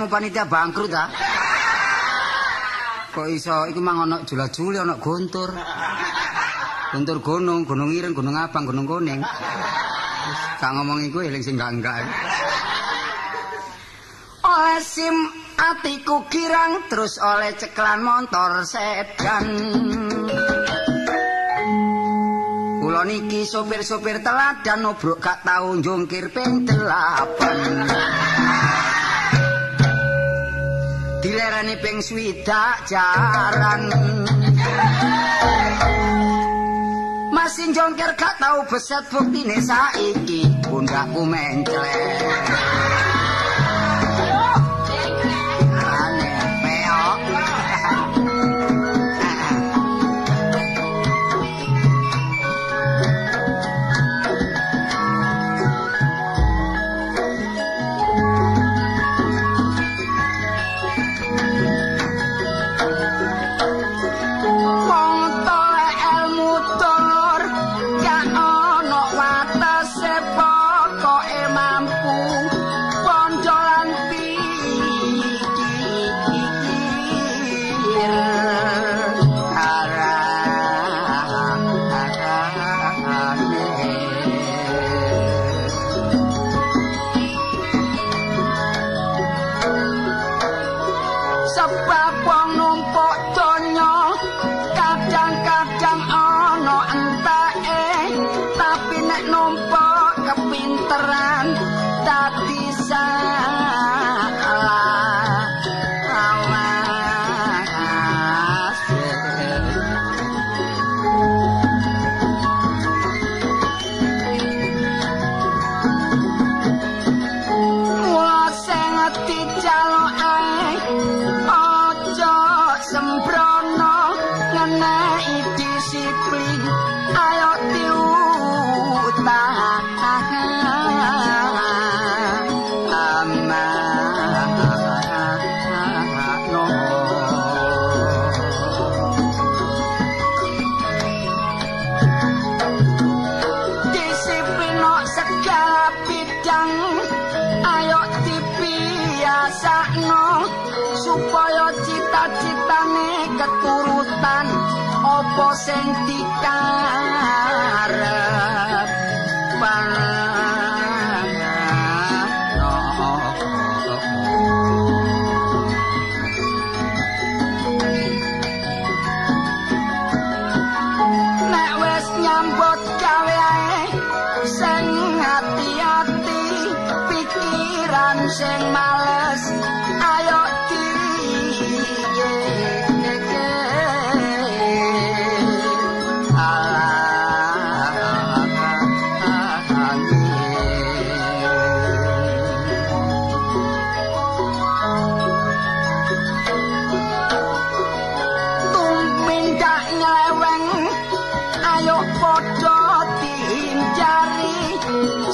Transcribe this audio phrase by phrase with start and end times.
[0.00, 1.12] Samu panitia bangkrut ta.
[3.12, 5.52] Kok iso iku mang ana jula-juli ana gontur.
[6.88, 9.20] Gontur gunung, gunung ireng, gunung abang, gunung kuning.
[10.56, 12.08] Gak ngomong iku eling sing enggak-enggak.
[14.40, 15.12] Oleh sim
[15.60, 19.44] atiku kirang terus oleh ceklan motor sedan.
[22.80, 27.84] Kula niki sopir-sopir teladan obrok gak tau njungkir ping delapan.
[31.40, 33.88] Dilerani ping swidak jaran.
[37.32, 42.44] Masih njongkir gak tau beset buktine saiki pundakku menclek.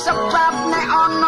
[0.07, 1.26] សុខប្រាប់ណែអូន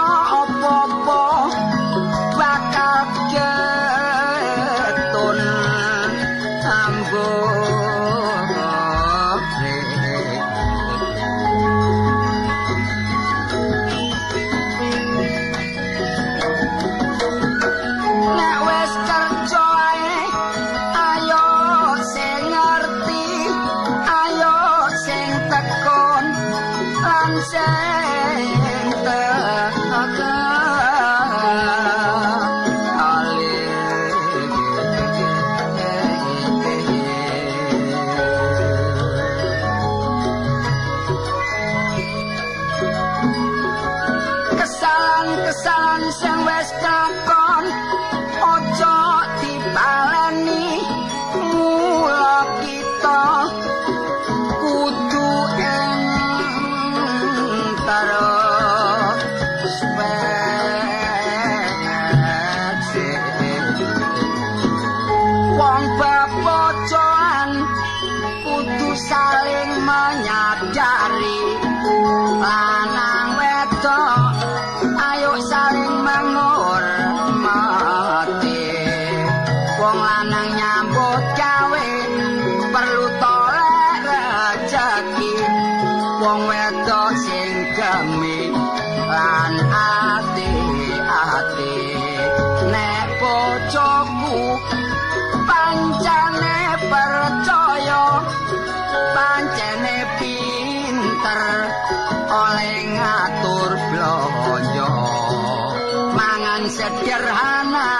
[106.18, 107.90] kang sederhana.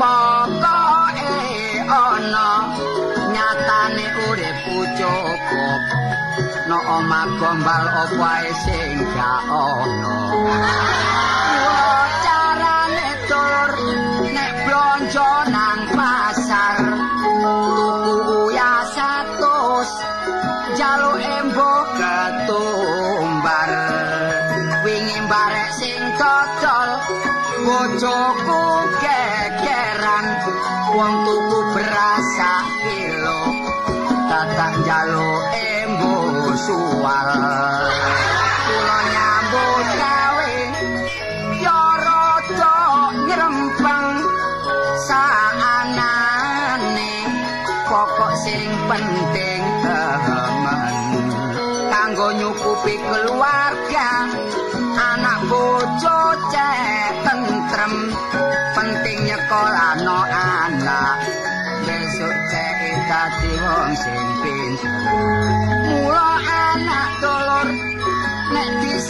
[0.00, 1.36] Pokoke
[1.84, 2.50] ana
[3.34, 4.58] nyatane urip
[4.96, 5.82] cukup.
[6.68, 10.16] No omah gombal opo ae sing gak ana
[12.24, 13.70] carane tur
[14.32, 16.81] nek blonjo nang pasar
[31.02, 33.42] wong tuku berasa kilo
[34.30, 36.14] tatak jalu embo
[36.62, 37.71] suwal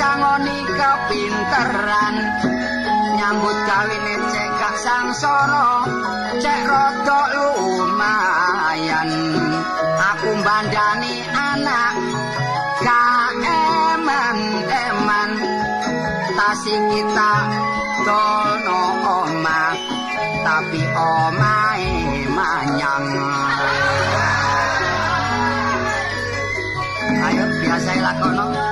[0.02, 2.14] disangoni kepinteran.
[3.14, 5.86] Nyambut kawine cek gak sangsara
[6.42, 9.10] cek rada lumayan.
[10.10, 11.94] Aku bandani anak
[12.82, 15.30] gak eman-eman
[16.34, 17.34] tasi kita
[18.02, 19.74] dono omah
[20.42, 23.06] tapi omahe manyang.
[27.22, 28.71] Ayo biasa lakono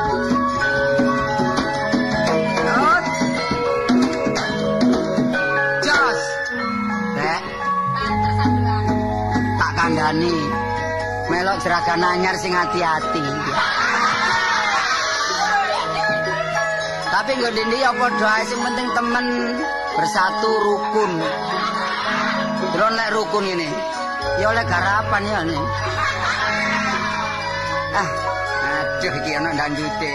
[10.01, 10.33] kandhani.
[11.29, 13.21] Melok jeragan anyar sing hati-hati.
[17.13, 19.27] Tapi nggo dindi ya padha ae sing penting temen
[19.93, 21.13] bersatu rukun.
[22.73, 23.69] Terus nek rukun ini,
[24.41, 25.65] ya oleh garapan ya nih.
[27.93, 28.11] Ah,
[28.81, 30.13] aduh iki ana ndandute.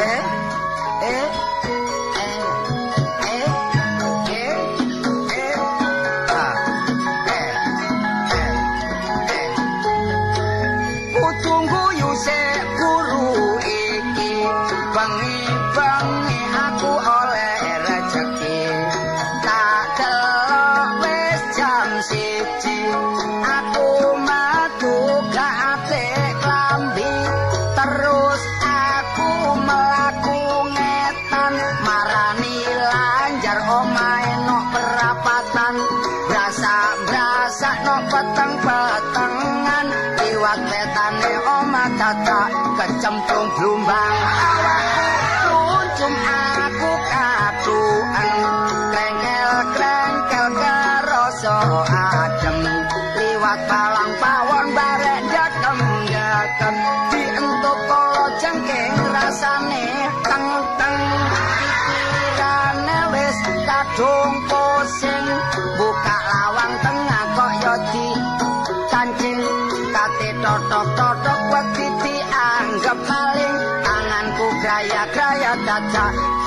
[0.00, 0.39] Eh?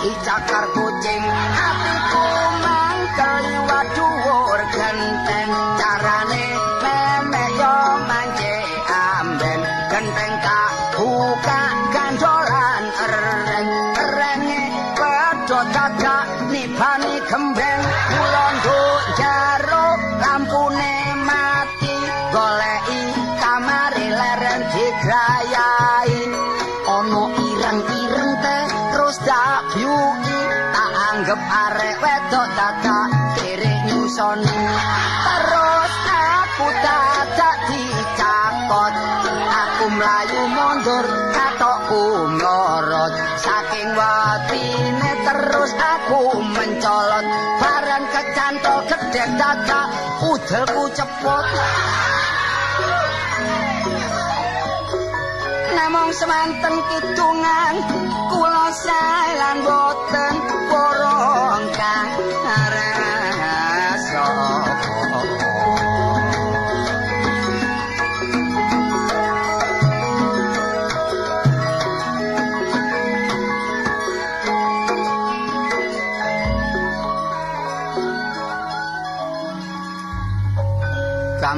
[0.03, 1.23] Dadak icakar kucing
[34.13, 34.45] nyusoni
[35.25, 38.93] terus aku dadak dicakot.
[39.33, 47.25] Aku mlayu mundur katokku mlorot saking watine terus aku mencolot.
[47.57, 49.89] Barang kecantol gedhe dadak
[50.21, 51.45] udelku cepot.
[55.73, 57.75] Namung semanten kidungan
[58.29, 60.35] kula sae lan boten
[60.69, 62.09] porong kang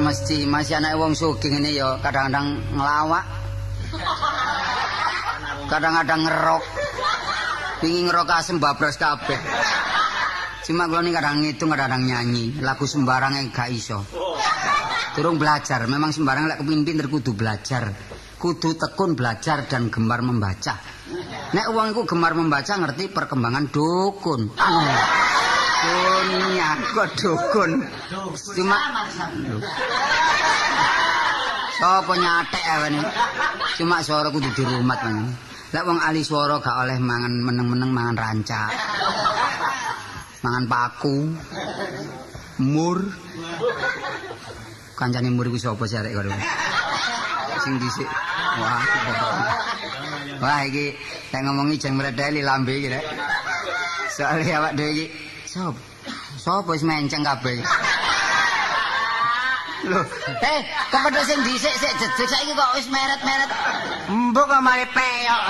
[0.06, 3.26] mesti masih anak wong sugih ngene ya kadang-kadang ngelawak
[5.66, 6.62] kadang-kadang ngerok
[7.82, 9.34] pingin ngerok asem babras kabeh
[10.66, 12.58] Cuma kula ini kadang ngitung, kadang nyanyi.
[12.58, 14.02] Lagu sembarangnya gak iso.
[15.14, 17.94] Durung belajar, memang sembarang lek kepengin pinter kudu belajar.
[18.34, 20.74] Kudu tekun belajar dan gemar membaca.
[21.54, 24.58] Nek wong iku gemar membaca ngerti perkembangan dukun.
[26.26, 27.70] Dunia kok dukun.
[28.54, 28.78] Cuma
[31.76, 33.00] Sopo nyatek awane.
[33.76, 35.28] Cuma suara kudu dirumat man.
[35.76, 38.72] Lek wong ahli swara gak oleh mangan meneng-meneng mangan rancak.
[40.40, 41.36] Mangan paku.
[42.64, 43.04] Mur.
[44.96, 46.32] Kancane mur iku sapa sih arek karo.
[47.60, 48.08] Sing dhisik.
[48.56, 48.80] Wah.
[50.40, 50.96] Wah iki
[51.36, 53.04] nek ngomongi jeng mredeli lambe iki rek.
[54.16, 55.25] Soale awak dhewe iki
[55.56, 55.76] sop.
[56.36, 57.64] Sopo wis menceng kabeh.
[59.86, 60.02] Lho,
[60.42, 60.60] eh,
[60.90, 63.50] kepedhok sing dhisik sik jedeg saiki kok wis meret-meret.
[64.10, 65.42] Mbok kok mari peyok.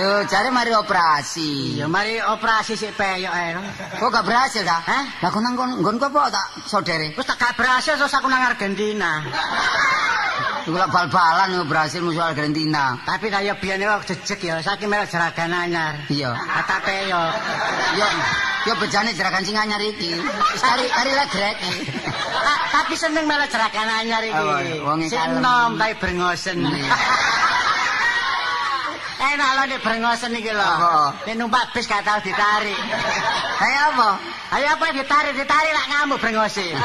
[0.00, 1.76] Yo, jare mari operasi.
[1.78, 3.54] Ya mari operasi sik peyok ae.
[4.00, 4.80] Kok gak berhasil ta?
[4.80, 5.04] Hah?
[5.22, 7.12] Lah kok nang nggonku apa tak sodere?
[7.14, 9.22] Wis tak gak berhasil terus aku nang Argentina.
[10.64, 12.96] Iku lak bal-balan yo berhasil musuh Argentina.
[13.04, 15.92] Tapi kaya biyen kok jejeg ya, saiki melok jeragan anyar.
[16.08, 16.32] Iya.
[16.32, 17.32] Kata peyok.
[18.00, 18.06] Yo,
[18.68, 20.16] yo bejane jeragan sing anyar iki.
[20.16, 21.28] Wis hari hari lah
[22.72, 24.32] Tapi seneng melok jeragan anyar iki.
[24.32, 25.04] Kalem.
[25.04, 26.64] enom tapi brengosen.
[29.24, 30.60] Enak lho nek brengosen iki lho.
[30.60, 31.24] Apa?
[31.24, 32.76] Nek numpak bis gak tau ditarik.
[33.56, 34.10] Kayak apa?
[34.54, 36.66] Ayo apa ditarik ditarik lak ngamuk brengose.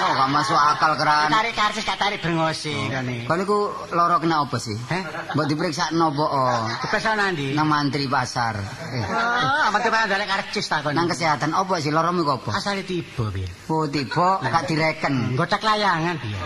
[0.00, 1.28] Oh, gak masuk akal keran.
[1.28, 3.28] Tarik karcis gak tarik brengose kene.
[3.28, 4.72] Kon niku lara kena apa sih?
[4.88, 5.04] Heh?
[5.36, 6.24] Mbok diperiksa nopo?
[6.24, 7.52] Oh, Kepesa nandi?
[7.52, 8.56] nang mantri pasar.
[8.96, 10.96] Eh, Oh, apa tuh dalek karcis ta kon?
[10.96, 12.56] nang kesehatan apa sih laramu iku apa?
[12.56, 13.44] asale tiba piye?
[13.68, 15.36] Oh, tiba gak direken.
[15.36, 16.40] Gotak layangan piye?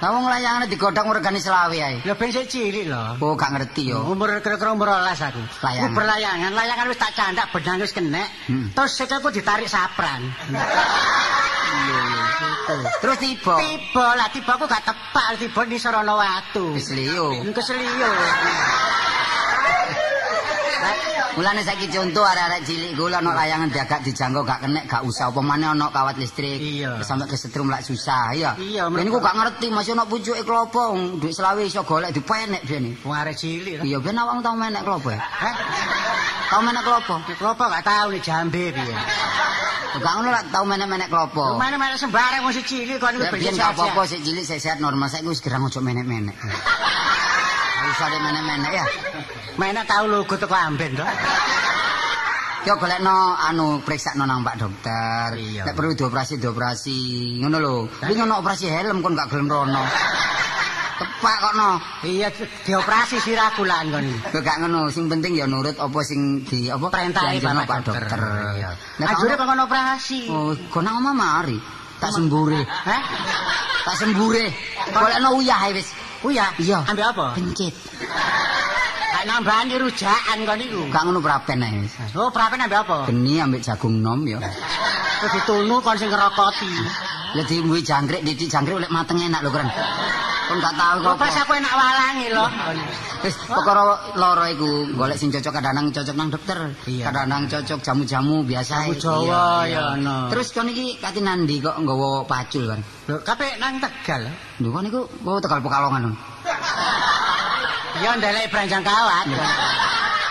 [0.00, 2.04] Lah wong layangane digodhog ngregani selawe ae.
[2.04, 3.24] Lho ben sik cilik lho.
[3.24, 4.09] Oh, gak ngerti yo.
[4.10, 5.42] Umur kira-kira umur 12 aku.
[5.62, 5.86] Layangan.
[5.86, 8.26] Aku berlayangan, layangan wis tak candak benang wis kenek.
[8.50, 8.74] Hmm.
[8.74, 10.26] Terus sik aku ditarik sapran.
[12.98, 13.54] Terus tiba.
[13.62, 16.74] Tiba lah tiba aku gak tepak, tiba di sorono watu.
[16.74, 17.38] Wis liyo.
[17.54, 18.10] Keseliyo.
[21.38, 25.38] Mulane saiki contoh arek-arek cilik kula ana layangan diagak dijangkau gak kenek gak usah apa
[25.38, 26.58] maneh ana kawat listrik.
[26.58, 27.06] Iya.
[27.06, 28.50] Sampai kesetrum lak susah ya.
[28.58, 32.98] Iya, Ben niku gak ngerti masih ana pucuke klopo duit selawe iso golek dipenek biyen.
[33.06, 33.86] Wong arek cilik.
[33.86, 35.14] Iya ben awang tau menek klopo.
[35.14, 35.54] Hah?
[36.50, 37.14] Tau menek klopo.
[37.38, 38.94] Klopo gak tau nih jambe piye.
[39.90, 41.54] Gak ngono lak tau menek-menek klopo.
[41.54, 45.38] Mana-mana sembarang wong cilik kok niku biyen gak apa-apa sik cilik sehat normal saiki wis
[45.38, 46.34] gerang ojo menek-menek.
[47.80, 48.86] Deh menek-menek ya.
[49.56, 51.06] Mana tau logo teko amben to.
[52.68, 55.40] Yo golekno anu periksakno nang Pak Dokter.
[55.64, 56.98] Nek perlu dioperasi dioperasi.
[57.40, 57.74] Ngono lho.
[57.88, 59.80] Kuwi ngono operasi helm kon gak gelem rono.
[61.00, 61.80] Tepak kok no.
[62.04, 62.28] Iya
[62.68, 64.04] dioperasi siraku lan kon.
[64.28, 68.20] Yo gak ngono, sing penting ya nurut apa sing di apa Perintah dianjurno Pak Dokter.
[68.60, 68.70] Iya.
[69.00, 70.28] Nek Ajure kok operasi.
[70.28, 71.56] Oh, kok nang omah mari.
[72.00, 72.60] Tak sembure.
[72.64, 73.02] Hah?
[73.88, 74.52] Tak sembure.
[74.92, 75.80] Golekno uyah ae
[76.20, 76.52] Uya.
[76.60, 76.84] Iya.
[76.84, 77.26] Ambil apa?
[77.32, 77.72] Pencit.
[79.10, 80.80] Gak nambani rujakan kon niku.
[80.92, 81.96] Gak ngono prapen ae wis.
[82.12, 82.96] Oh, prapen ambil apa?
[83.08, 84.36] Geni ambek jagung nom ya.
[84.40, 86.70] Terus ditunu kon sing ngerokoti.
[87.30, 89.70] Ya diumbi jangkrik, didik jangkrik oleh mateng enak lho, Kren.
[90.50, 91.18] Kon gak tahu Kok kok.
[91.22, 92.46] pas aku enak walangi lho.
[93.22, 93.82] Wis perkara
[94.18, 96.58] lara iku golek sing cocok kadang cocok nang dokter.
[96.90, 97.14] Iya.
[97.14, 98.82] Kadang cocok jamu-jamu biasa.
[98.82, 100.16] Jamu Iya, Jawa, ya, ono.
[100.34, 102.82] Terus kon iki kate nandi kok nggawa pacul kan.
[103.06, 104.26] Lho, kape nang Tegal.
[104.58, 106.02] Lho kon iku nggawa Tegal Pekalongan.
[108.02, 109.30] Ya ndelek branjang kawat.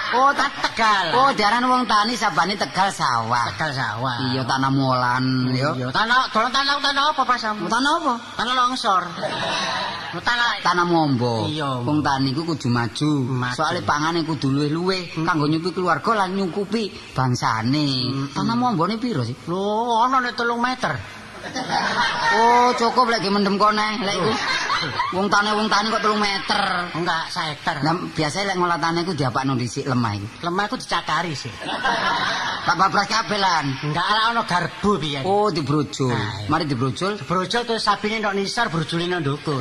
[0.09, 1.13] Oh, tak Tegal.
[1.13, 3.53] Oh, diaran wong tani sabane Tegal sawah.
[3.53, 4.33] Tegal sawah.
[4.33, 5.53] Iya tanah molan.
[5.53, 7.69] Iya, tanah, dolan tanah tanah apa pas kamu?
[7.69, 8.13] Tanah apa?
[8.41, 9.03] Tanah longsor.
[10.17, 11.45] Tanah Tanah mombo.
[11.45, 11.85] Iya.
[11.85, 13.11] Wong tani ku kudu maju.
[13.29, 13.53] Maju.
[13.53, 18.09] Soale pangane kudu luwih-luwih kanggo nyukupi keluarga lan nyukupi bangsane.
[18.33, 19.37] Tanah mombone piro sih?
[19.45, 21.18] Lho, ana nek 3 meter.
[22.39, 24.31] Oh, cukup lek mendem kone lek iku.
[25.17, 26.61] Wong tani wong tani kok 3 meter.
[26.93, 27.81] Enggak, sak hektar.
[27.81, 30.27] Nah, biasanya lek ngolah tani iku diapakno dhisik lemah iku.
[30.45, 31.51] Lemah iku dicakari sih.
[32.59, 33.65] Tak bablas kabeh lan.
[33.81, 35.25] Enggak ala ana garbu piye.
[35.25, 36.13] Oh, dibrojol.
[36.53, 37.17] Mari dibrojol.
[37.17, 39.57] Brojol terus sabine ndok nisar brojole nang ndukur.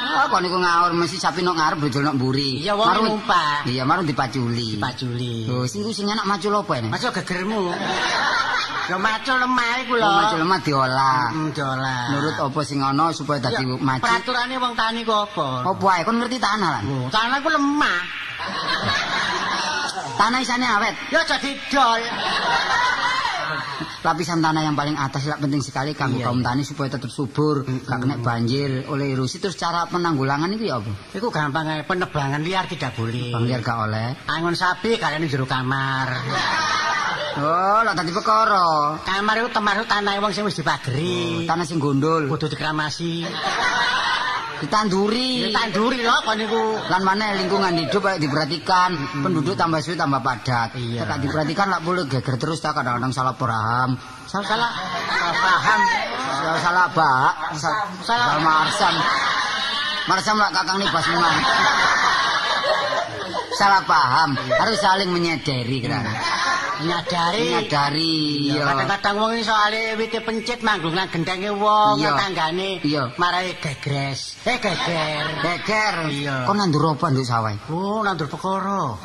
[0.00, 2.64] Ah, kok niku ngawur mesti sapi nok ngarep brojol nok mburi.
[2.64, 3.68] Iya, wong numpak.
[3.68, 4.80] Iya, marung dipaculi.
[4.80, 5.44] Paculi.
[5.52, 6.88] Oh, sing ku sing enak macul apa ini?
[6.88, 7.68] Masuk gegermu.
[8.88, 10.08] Ya macul lemah iku lho.
[10.08, 11.22] Oh, macul lemah diolah.
[11.30, 12.06] Hmm, dolan.
[12.16, 14.00] Nurut apa sing ana supaya dadi maju.
[14.00, 15.68] Peraturane wong tani ku apa?
[15.68, 16.84] Apa ae kon ngerti tanah lan?
[16.88, 18.00] Oh, tanah ku lemah.
[20.16, 20.96] Tanah isane awet.
[21.12, 22.00] Ya jadi dol.
[24.00, 27.64] Lapisan tanah yang paling atas lah penting sekali kanggo Iya, kaum tani supaya tetap subur,
[27.64, 29.40] gak kena banjir oleh erosi.
[29.40, 30.92] Terus cara penanggulangan itu ya apa?
[31.16, 33.32] Iku gampang ae penebangan liar tidak boleh.
[33.32, 34.08] Bang liar gak oleh.
[34.28, 36.08] Angon sapi kalian jero kamar.
[37.40, 38.98] Oh, lak dadi perkara.
[39.06, 41.46] Kamar iku termasuk tanah wong sing wis dipageri.
[41.46, 43.24] Tanah sing gondol, Kudu dikramasi.
[44.60, 45.48] Ditanduri.
[45.48, 46.62] Ditanduri lho kon niku.
[46.92, 48.90] Lan mana lingkungan hidup ayo diperhatikan,
[49.24, 50.76] penduduk tambah suwi tambah padat.
[50.76, 51.08] Iya.
[51.08, 53.96] Tak diperhatikan lak boleh geger terus tak kadang-kadang salah paham.
[54.28, 54.70] Salah salah
[55.40, 55.80] paham.
[56.30, 58.38] Salah salah bak, salah Salah.
[58.40, 58.94] marsam.
[60.08, 61.36] Marsam lak kakang nih bas memang.
[63.60, 66.00] Salah paham, harus saling menyadari kan.
[66.80, 67.44] Nyadari.
[67.52, 68.16] Menyadari.
[68.50, 68.62] Iya.
[68.64, 72.80] Kadang-kadang wong iki soalé wite pencit manggung nang gendenge wong nang tanggane.
[72.80, 73.12] Iya.
[73.20, 74.40] Marai gegres.
[74.48, 75.24] Eh geger.
[75.44, 75.94] Geger.
[76.08, 76.36] Iya.
[76.48, 77.52] Kok nandur apa nduk sawah?
[77.68, 78.96] Oh, nandur perkara.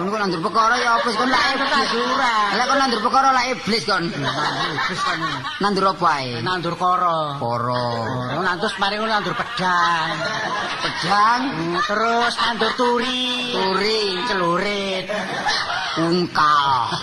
[0.00, 1.68] Kon nandur perkara ya apa kon lak iblis.
[1.68, 2.48] Tanduran.
[2.56, 4.04] Lah kon nandur perkara lak iblis kon.
[4.88, 5.20] Wis kon.
[5.60, 6.40] Nandur apa ae?
[6.40, 7.36] Nandur koro.
[7.36, 7.86] Koro.
[8.32, 10.10] Oh, nandur mari ngono nandur pedang.
[10.80, 13.52] Pedang, Hmm, Terus nandur turi.
[13.52, 15.04] turi, Celurit.
[15.98, 16.94] Ungkal.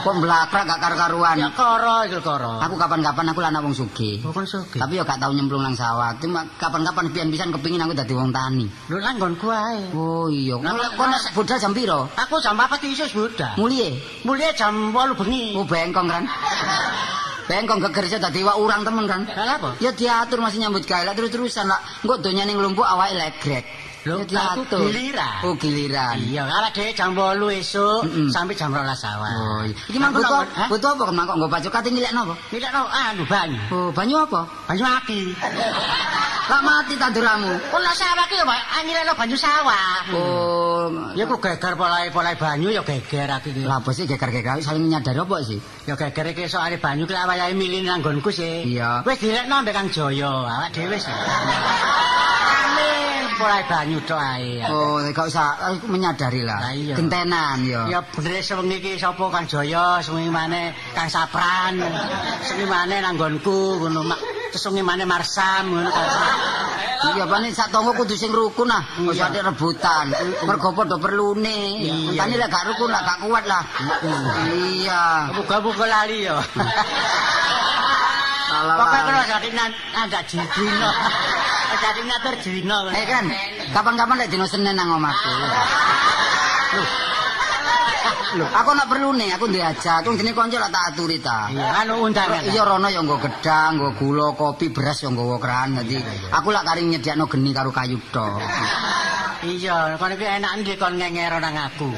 [0.00, 1.36] Kok mblakrak gak Ya karu-karuan.
[1.52, 2.62] koro iku koro.
[2.62, 4.22] Aku kapan-kapan aku anak wong sugih.
[4.22, 4.80] Bukan sugih.
[4.80, 6.14] Tapi yo gak tau nyemplung nang sawah.
[6.22, 8.70] Cuma kapan-kapan pian-pisan kepingin aku dadi wong tani.
[8.88, 9.90] Lho nang nggonku ae.
[9.92, 10.56] Oh iya.
[10.62, 12.00] Nah, Kok kok nek budal jam piro?
[12.16, 13.58] Aku jam 4 iso sudah.
[13.58, 13.98] Mulie.
[14.24, 15.58] Mulai jam 8 bengi.
[15.58, 16.24] Oh bengkong kan.
[17.50, 19.26] Bengkong geger dadi wak urang temen kan.
[19.26, 19.70] Lah apa?
[19.82, 21.82] Ya diatur masih nyambut gawe lah terus-terusan lah.
[22.06, 23.64] Engko donyane nglumpuk awake legrek.
[24.00, 25.44] Lho, aku giliran.
[25.44, 26.16] Oh giliran.
[26.24, 28.32] Iya, awak dhewe jam 8 esuk Mm-mm.
[28.32, 29.36] sampai jam 12 awal.
[29.36, 29.76] Oh iya.
[29.92, 30.40] Iki mang butuh
[30.72, 32.34] butuh apa kemang kok nggo pacuk kate nyilekno apa?
[32.48, 33.60] Tidak no, anu banyu.
[33.68, 34.48] Oh, banyu apa?
[34.72, 35.20] Banyu aki.
[36.50, 37.46] Lah mati tanduramu.
[37.70, 40.02] Kok lah sawah ki ya, Pak, anyileno banyu sawah.
[40.10, 43.62] Oh, Ya ku geger polai-polai banyu ya geger aki ki.
[43.70, 45.62] lah sih geger-geger saling menyadari apa sih?
[45.86, 48.66] Ya geger iki soalé banyu ki awayahe milih nang nggonku sih.
[48.66, 49.06] Iya.
[49.06, 51.14] Wis dilekno mbek Kang Jaya, awak dhewe sih.
[53.40, 54.60] Polai banyu tok ae.
[54.68, 56.60] Oh, gak usah eh, menyadari lah.
[56.76, 56.92] Iya.
[56.92, 57.88] Gentenan yo.
[57.88, 61.80] Ya bener sewengi iki sapa Kang Jaya, sewengi maneh Kang Sapran,
[62.44, 64.20] sewengi maneh nang nggonku ngono mak
[64.52, 66.08] sewengi maneh Marsam ngono kan.
[67.00, 68.84] Iya, pane sak tangga kudu sing rukun ah.
[69.00, 70.12] Ojo ate rebutan.
[70.44, 71.80] Mergo padha perlune.
[72.12, 72.28] Iya.
[72.28, 73.64] Lek gak rukun lah gak kuat lah.
[74.52, 75.32] Iya.
[75.32, 76.36] Muga-muga lali ya.
[78.52, 79.48] Salah Pokoke kena jadi
[79.96, 80.90] nandak jidino.
[81.70, 82.78] Jadi ngatur jidino.
[82.90, 83.30] Eh kan,
[83.70, 85.30] kapan-kapan lek dino Senin nang omahku.
[88.30, 91.50] Loh, aku nak perlu nih, aku diajak, aku jenenge kanca lah tak aturi ta.
[91.50, 92.46] Iya, anu undangan.
[92.46, 95.74] Iya rono ya nggo gedang, nggo gula, kopi, beras ya nggawa keran.
[95.82, 95.98] Dadi
[96.30, 98.38] aku lak kari nyediakno geni karo kayu tok.
[99.40, 101.88] Iya, kon iki enak ndi kon ngengero nang aku.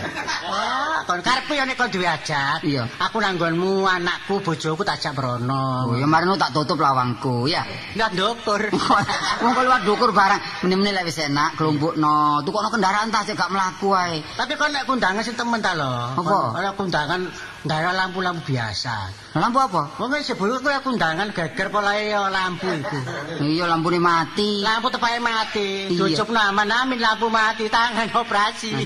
[0.46, 2.62] Wah, kon karepku ya nek kon duwe ajat.
[2.62, 2.86] Iya.
[3.02, 5.98] Aku nang nggonmu, anakku, bojoku tak ajak Oh, mrono.
[5.98, 7.66] ya marino tak tutup lawangku, ya.
[7.98, 8.62] Ndak ndukur.
[9.42, 12.40] Wong keluar dukur barang, meneh-meneh lek wis enak, kelompokno.
[12.46, 14.22] Tukokno kendaraan tas gak mlaku ae.
[14.38, 15.91] Tapi kon nek kundangan sing temen ta lho.
[16.18, 16.36] Apa?
[16.56, 17.20] Ora kundangan
[17.62, 18.94] ndara lampu-lampu biasa.
[19.38, 19.82] Lampu apa?
[20.00, 22.98] Wong wis sebelum kowe kundangan geger polahe ya lampu iku.
[23.40, 24.64] Iya lampune mati.
[24.64, 25.92] Lampu tepahe mati.
[25.94, 28.72] Cucup aman amin lampu mati tangan operasi.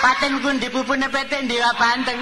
[0.00, 2.16] Paten kun dipupune PT Dewa Banteng.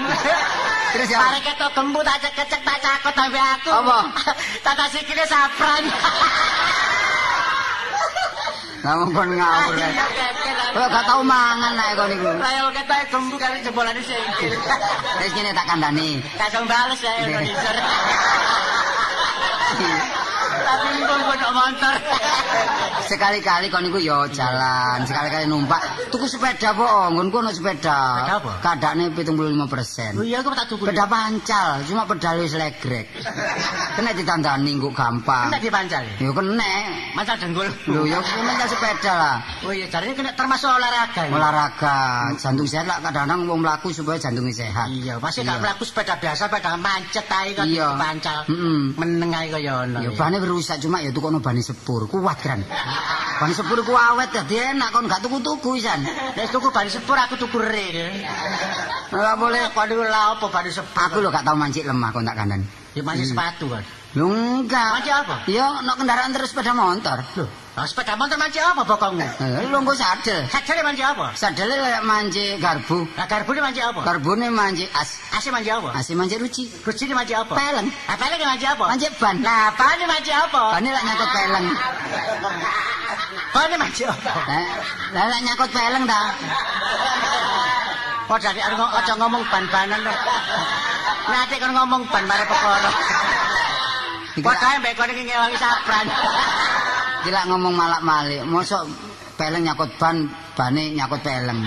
[0.93, 1.21] Terus ya?
[1.21, 3.71] Arek ketok gembut aja kecek tak cakot sampe aku.
[3.71, 3.97] Apa?
[4.65, 5.83] Tata sikile sapran.
[8.79, 9.75] Kamu kon ngawur.
[10.69, 12.31] Kowe gak tau mangan nek kon iku.
[12.39, 14.53] Saya ketok gembut kali jebolane sikil.
[15.19, 16.23] Wis kene tak kandhani.
[16.37, 17.71] Kasong bales ya Indonesia.
[20.59, 21.95] Tapi pun pun motor.
[23.09, 25.81] Sekali-kali kon iku yo jalan, sekali-kali numpak.
[26.13, 28.21] Tuku sepeda po, nggonku ono sepeda.
[28.21, 28.51] Sepeda apa?
[28.61, 30.19] Kadane 75%.
[30.19, 30.85] Oh iya aku tak tuku.
[30.85, 33.09] Sepeda pancal, cuma pedal wis legrek.
[33.97, 35.49] Kena ditandani kok gampang.
[35.49, 36.03] Kena dipancal.
[36.21, 36.73] Yo kena.
[37.17, 37.65] Masa dengkul.
[37.89, 39.35] Lho yo kena sepeda lah.
[39.65, 41.25] Oh iya, jarine kena termasuk olahraga.
[41.25, 41.33] ya?
[41.33, 41.97] Olahraga,
[42.37, 44.85] jantung sehat lah kadang-kadang wong mlaku supaya jantungnya sehat.
[44.93, 47.97] Iya, pasti gak mlaku sepeda biasa, sepeda mancet ae kok Iya.
[47.97, 48.37] dipancal.
[48.45, 48.79] Heeh.
[49.01, 49.99] Meneng ae kaya ngono.
[50.05, 50.17] Ya ya.
[50.59, 52.59] Bane rusak cuma ya tukono bane sepur, kuat kan.
[53.39, 56.03] Bane sepur ku awet dadi enak kon gak tuku-tuku isan.
[56.03, 58.11] Nek tuku bari sepur aku tuku deh.
[59.15, 60.99] Ora boleh niku lha apa bari sepur?
[60.99, 62.67] Aku lho gak tau mancik lemah kon tak kandhan.
[62.91, 63.83] Ya masih sepatu kan.
[64.17, 64.89] Lho enggak.
[65.05, 65.35] Mancik apa?
[65.45, 67.21] Ya nek kendaraan terus sepeda motor.
[67.37, 67.45] Loh,
[67.77, 69.21] lah sepeda motor mancik apa bokongmu?
[69.37, 70.49] Eh, Lho engko sadel.
[70.49, 71.25] Sadele mancik apa?
[71.37, 73.05] Sadele kayak mancik garbu.
[73.13, 74.01] Lah garbune mancik apa?
[74.01, 75.21] Garbune mancik as.
[75.37, 75.93] Asih mancik apa?
[75.93, 76.65] Asih mancik ruci.
[76.81, 77.53] Kucine mancik apa?
[77.53, 77.85] Peleng.
[78.09, 78.85] Apa lagi mancik apa?
[78.89, 79.35] Mancik ban.
[79.45, 80.63] Lah, bane mancik apa?
[80.73, 81.65] Bane lak nyangkut peleng.
[83.53, 84.31] Bane mancik apa?
[84.33, 84.65] Lah
[85.13, 86.21] lah lak nyangkut peleng ta.
[88.25, 90.13] Kok jadi aja ngomong ban-banan to.
[91.29, 92.89] Nanti kan ngomong ban mare perkara.
[94.37, 96.05] Iki mbek kon iki ngewangi sapran.
[97.23, 98.45] iki lak ngomong malak-malik.
[98.45, 98.85] Mosok
[99.39, 101.59] peleng nyakut ban, bane nyakut peleng.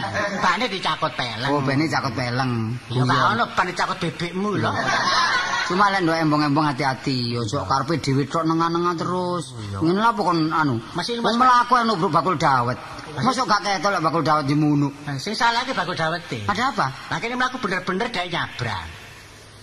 [0.44, 1.50] Bane dicakut peleng.
[1.50, 2.76] Oh, bane cakut peleng.
[2.92, 4.72] Ya gak ono ban dicakut bebekmu lho.
[5.72, 9.56] Cuma lek ndok embong-embong hati-hati, ojo karepe dhewe tok nengah-nengah terus.
[9.80, 10.76] Ngene lha apa kon anu?
[10.92, 12.76] Masih Wong mlaku anu bakul dawet.
[13.16, 14.92] Mosok gak ketok lek bakul dawet dimunuk.
[15.16, 16.44] Sing salah ki bakul dawete.
[16.44, 16.86] Ada apa?
[17.08, 19.01] Lah kene mlaku bener-bener dhek nyabrang.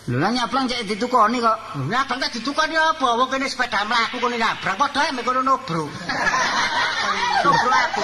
[0.10, 1.58] Lho lah nyaplang cek ditukoni kok.
[1.86, 3.14] Nyabrang tak ditukoni apa?
[3.14, 5.86] Wong kene sepeda mlaku kono nyabrang padha ae kono nobro.
[7.46, 8.02] Nobro aku.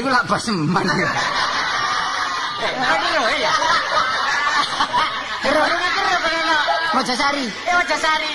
[0.00, 0.88] Iku lak baseman.
[2.64, 3.52] Aduh ya.
[5.44, 6.56] Kero kero kero.
[6.96, 7.44] Mojosari.
[7.44, 8.30] Eh Wajasari.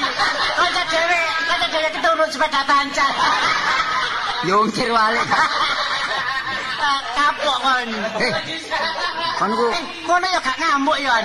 [0.53, 1.19] Kanca dhewe,
[1.49, 3.11] kanca dhewe keturun sepeda pancal.
[4.45, 5.21] Yo ngkir wale.
[7.17, 7.89] Kapok kon.
[8.21, 8.33] Eh.
[9.39, 11.15] Kon ku, Eh, kono ya gak ngamuk ya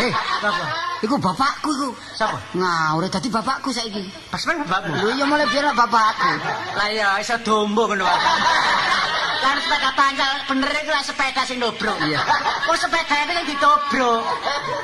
[0.00, 0.83] eh, Apa?
[1.04, 1.88] Iku bapakku iku.
[2.16, 2.40] Sapa?
[2.56, 4.02] Ngawur dadi bapakku saiki.
[4.32, 4.92] Pas men bapakmu.
[4.96, 6.32] Lho iya mulai biar bapakku.
[6.74, 8.18] Lah ya iso dombo ngono wae.
[9.44, 11.92] Kan sepeda pancal bener iku sepeda sing dobro.
[12.00, 12.16] Iya.
[12.66, 14.24] Kok sepeda iki yang ditobro.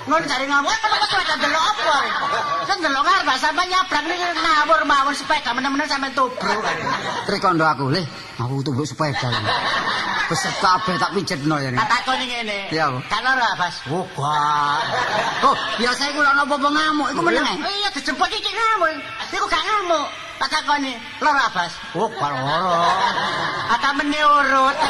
[0.04, 1.96] Ngono jare ngomong, "Eh, kok sepeda delok apa?"
[2.68, 6.60] Kan delok ngarep sampe nyabrang iki ngawur mawon sepeda menem-menem sampe tobro.
[7.24, 8.04] Trikondo aku, leh,
[8.36, 9.32] aku tumbuk sepeda.
[10.28, 11.74] Besar kabeh tak pijetno ya.
[11.74, 12.70] Tak takoni ngene.
[12.70, 13.02] Iya, Bu.
[13.10, 13.82] Kan ora, Bas.
[13.90, 14.78] Oh, gak.
[15.42, 17.58] Oh, biasa iku lho apa-apa ngamuk, iku meneng.
[17.66, 18.94] Iya, dijemput iki ngamuk.
[19.34, 20.06] Iku gak ngamuk.
[20.40, 22.80] Tak takoni, "Loro, Bas?" Oh, gak loro.
[23.76, 24.76] Ata meni urut.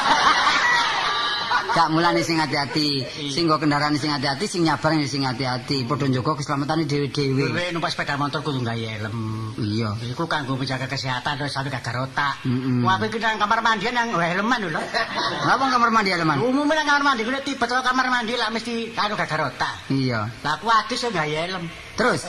[1.71, 3.07] Gak mulane sing hati-hati.
[3.31, 5.87] Sing nggo kendaraan sing hati-hati, sing nyabrang ya sing hati-hati.
[5.87, 7.47] Padha njaga keselamatane dhewe-dhewe.
[7.47, 9.15] Kowe numpak sepeda motor kudu gawe helm.
[9.55, 9.95] Iya.
[10.11, 12.43] Iku kanggo menjaga kesehatan terus sampe gak otak.
[12.43, 12.83] Mm-mm.
[12.83, 14.83] Wah, kowe nang kamar mandi nang helman lho.
[15.47, 16.43] Ngapa kamar mandi eleman?
[16.43, 19.75] Umumnya nang kamar mandi kuwi to kamar mandi lah mesti karo gak otak.
[19.95, 20.27] Iya.
[20.43, 21.71] Lah aku adus gawe helm.
[21.99, 22.21] Terus,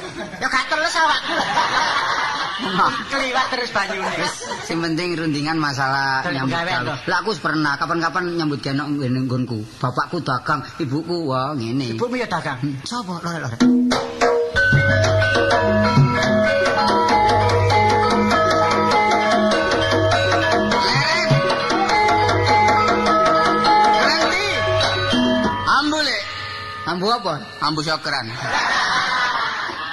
[0.42, 1.36] Ya gak terus awakku.
[3.12, 4.06] Keliwat terus banyune.
[4.22, 4.34] wis
[4.70, 6.94] sing penting rundingan masalah Dari nyambut gawe.
[7.10, 9.66] Lah aku pernah kapan-kapan nyambut gawe nang nggonku.
[9.82, 11.98] Bapakku dagang, ibuku wah ngene.
[11.98, 12.62] Ibumu ya dagang.
[12.62, 13.58] Hmm, Sapa lore-lore?
[26.92, 27.40] Ambu apa?
[27.64, 28.28] ambu syokran.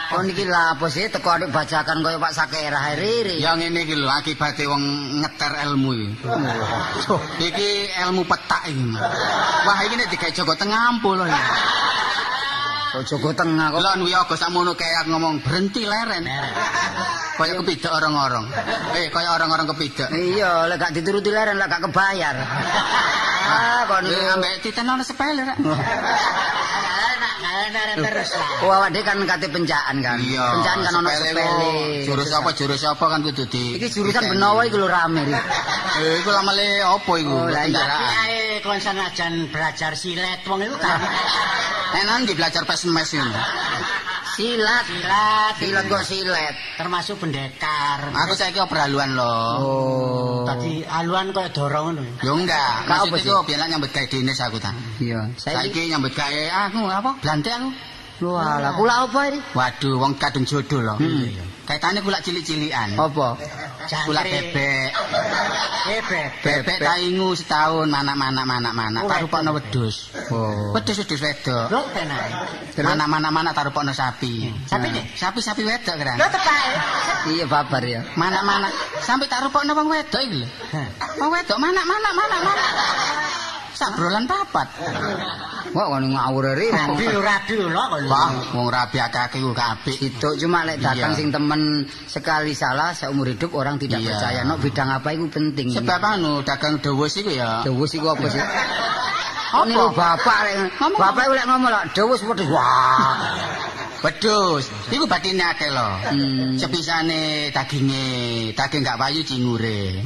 [0.08, 3.44] Oh niki lah apa sih teko adik bacakan kaya Pak Sakera riri.
[3.44, 4.80] Yang ini iki lho akibate wong
[5.20, 6.08] ngeter ilmu iki.
[7.52, 7.68] Iki
[8.08, 8.96] ilmu petak iki.
[9.68, 11.28] Wah iki nek digawe Joko Tengah ampuh lho.
[12.88, 13.84] Kok Joko Tengah kok.
[13.84, 16.24] Lho anu ya Gus sakmono kayak ngomong berhenti leren.
[17.36, 18.48] Kaya kepidek orang-orang.
[18.96, 20.08] Eh kaya orang-orang kepidek.
[20.08, 22.36] Iya, lek gak dituruti leren lek gak kebayar.
[23.48, 25.44] ah, kon Eh ambek titen ana sepele
[27.38, 28.50] Enak terus lah.
[28.66, 30.18] Oh, awak dhewe kan kate pencaan kan.
[30.18, 30.44] Iya.
[30.58, 31.50] Pencaan kan ono sepele.
[32.04, 33.64] Jurus apa jurus apa kan kudu di.
[33.78, 35.22] Iki jurusan Benowo iki lho rame.
[35.22, 35.38] iki.
[36.02, 37.34] Eh iku lamale apa iku?
[37.34, 37.78] Oh, lah, iya.
[37.78, 38.10] Kendaraan.
[38.26, 40.98] ae kon senajan belajar silet wong iku kan
[42.02, 43.32] Enak di belajar pesmes ini.
[44.38, 44.86] Silat.
[44.86, 46.54] silat, Silat kok silet.
[46.78, 48.06] termasuk pendekar.
[48.14, 49.34] Aku saiki operaluan lho.
[49.58, 50.46] Oh.
[50.46, 52.02] Tadi aluan kok dorong ngono.
[52.22, 54.70] Yo enggak, maksud apa iku biyen nyambut gawe dinis aku ta.
[55.02, 55.34] Iya.
[55.34, 57.10] Saiki Saiki nyambut gawe aku apa?
[57.18, 57.68] Blantik aku.
[58.18, 59.38] Wah, lah kula apa ini?
[59.54, 60.94] Waduh, wong kadung jodoh lho.
[61.02, 61.57] Hmm.
[61.68, 62.96] Kaitane kula cilik-cilikan.
[62.96, 63.36] Apa?
[64.08, 64.88] Kula bebek.
[65.84, 66.30] Bebek.
[66.40, 70.08] Bebek taingu setahun manak-manak manak-manak Oh, tarupokno wedhus.
[70.32, 70.72] Oh.
[70.72, 71.68] Wedhus-wedhus wedok.
[71.68, 72.28] Lho tenan.
[72.72, 74.48] Manak-manak manak tarupokno sapi.
[74.64, 75.04] Sapi nih?
[75.12, 76.16] Sapi-sapi wedok kan.
[76.16, 76.56] Lho tepak.
[77.36, 78.00] Iya babar ya.
[78.16, 78.72] Manak-manak
[79.04, 80.48] sampai tarupokno wong wedok iki lho.
[81.20, 82.72] Wong wedok manak-manak manak-manak.
[83.78, 84.66] Sabrolan papat.
[85.76, 86.50] Wah, kon ngawur.
[86.50, 88.00] Rabi lho rabi lho kok.
[88.10, 89.94] Wah, wong rabi akeh ku gak apik.
[90.02, 91.18] Itu cuma lek dagang Iya.
[91.20, 94.42] sing temen sekali salah seumur hidup orang tidak percaya.
[94.42, 95.70] No bidang apa itu penting.
[95.70, 97.62] Sebab anu dagang dewes iku ya.
[97.62, 98.42] Dewus iku apa sih?
[99.48, 102.48] Lho bapak lek Ngomong bapak lek ngomong lho dewus wedhus.
[102.52, 103.16] Wah.
[103.98, 105.88] Wedhus, iku batine akeh lho.
[106.14, 106.54] Hmm.
[106.54, 108.06] Sepisane daginge,
[108.54, 110.04] daging gak payu cingure.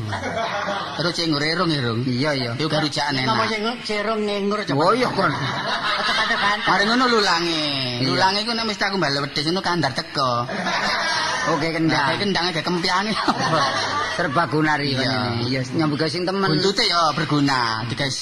[0.96, 2.00] Terus cingure irung-irung.
[2.08, 2.52] Iya iya.
[2.56, 4.80] Iku garujakan Ngomong sing cerung ngengur coba.
[4.80, 5.28] Oh iya kon.
[6.62, 8.00] Mari ngono lulange.
[8.06, 10.46] Lulange iku nek mesti aku bali wedhus ngono kandar teko.
[11.42, 12.16] Oke Nah, kendang.
[12.22, 13.12] kendang gak kempyange.
[14.14, 15.02] Serbagunari Iya.
[15.02, 15.50] ini.
[15.52, 16.46] Iya, nyambut gawe sing temen.
[16.46, 18.12] Buntute ya berguna, digawe.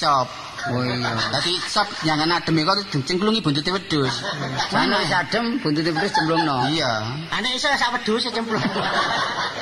[0.69, 1.17] Oh iya.
[1.33, 4.21] Dadi sop jangan adem iku cengklungi buntute wedhus.
[4.69, 6.69] Sana wis adem buntute wedhus cemplungno.
[6.69, 6.91] Iya.
[7.33, 8.61] Anek iso sak wedhus cemplung.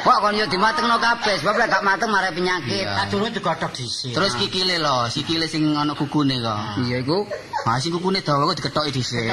[0.04, 2.84] Wah kon yo dimatengno kabeh sebab lek gak mateng mare penyakit.
[2.84, 4.12] Tak durung digodhog dhisik.
[4.12, 6.84] Terus kikile lho, sikile sing ana kukune kok.
[6.84, 7.24] Iya iku.
[7.64, 9.24] Ah sing kukune dawa kok diketoki dhisik.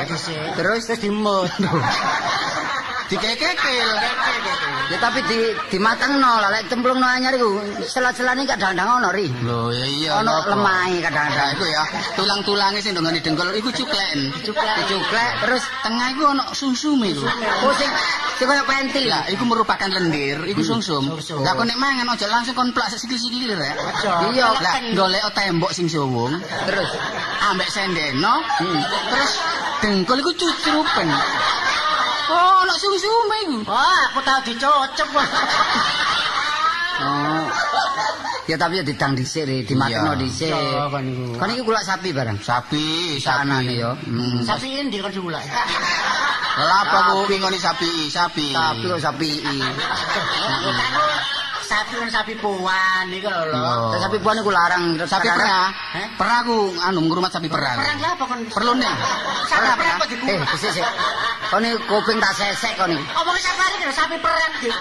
[0.55, 1.51] Terus Terus dimut.
[3.07, 3.89] Dikekekil.
[4.87, 5.39] Ya tapi di
[5.71, 9.27] dimatengno lah lek cemplungno anyar iku sela-selane kadang-kadang ono ri.
[9.43, 10.11] Lho ya iya.
[10.23, 11.49] Ono lemahe Nah, kadang-kadang.
[11.59, 11.83] iku ya,
[12.15, 14.31] tulang-tulange sing ndongane dengkul iku cukleken.
[14.87, 17.27] Cuklek, terus Tengah iku ono sumsume iku.
[17.67, 17.91] oh sing
[18.39, 19.07] sing koyo pentil.
[19.07, 21.15] Ya, iku merupakan lendir, iku sumsum.
[21.43, 23.75] Lah kok nek mangan aja langsung kon plak sikil-sikil rek.
[24.35, 26.91] Iya, Lah golek tembok sing suwung, terus
[27.51, 28.39] ambek sendeno,
[29.11, 29.33] terus
[29.83, 31.09] dengkul iku cucrupen.
[32.27, 33.57] Oh, ono sumsume iku.
[33.71, 35.09] Wah, aku tahu dicocok.
[36.97, 37.45] Oh.
[38.47, 40.23] Ya tapi ya didang dhisik dimatengno Iya.
[40.23, 40.55] dhisik.
[41.35, 42.39] Kan iki kulak sapi barang.
[42.39, 43.91] Sapi, Saanane sapi ya.
[44.07, 44.39] Hmm.
[44.47, 45.43] Sapi ini kan diulak.
[46.57, 48.55] Lah apa ku ngoni sapi, sapi.
[48.55, 49.31] Sapi kok sapi.
[51.67, 53.43] Sapi kan sapi puan iki lho.
[53.51, 53.59] lho.
[53.59, 53.99] Oh.
[53.99, 54.95] Sapi puan iku larang.
[55.03, 55.69] Sapi kadang-kadang- perah.
[55.99, 56.07] Heh?
[56.15, 57.75] Perah ku anu ngrumat sapi perah.
[57.75, 58.41] Perang lah apa kon?
[58.47, 58.87] Perlu nih.
[58.87, 59.95] Sapi Perah, perang perah.
[59.99, 60.25] kok diku.
[60.31, 60.87] Eh, sik sik.
[61.47, 62.99] Kau ini kuping tak sesek kau ini.
[62.99, 64.79] Omong safari kan sapi perang gitu.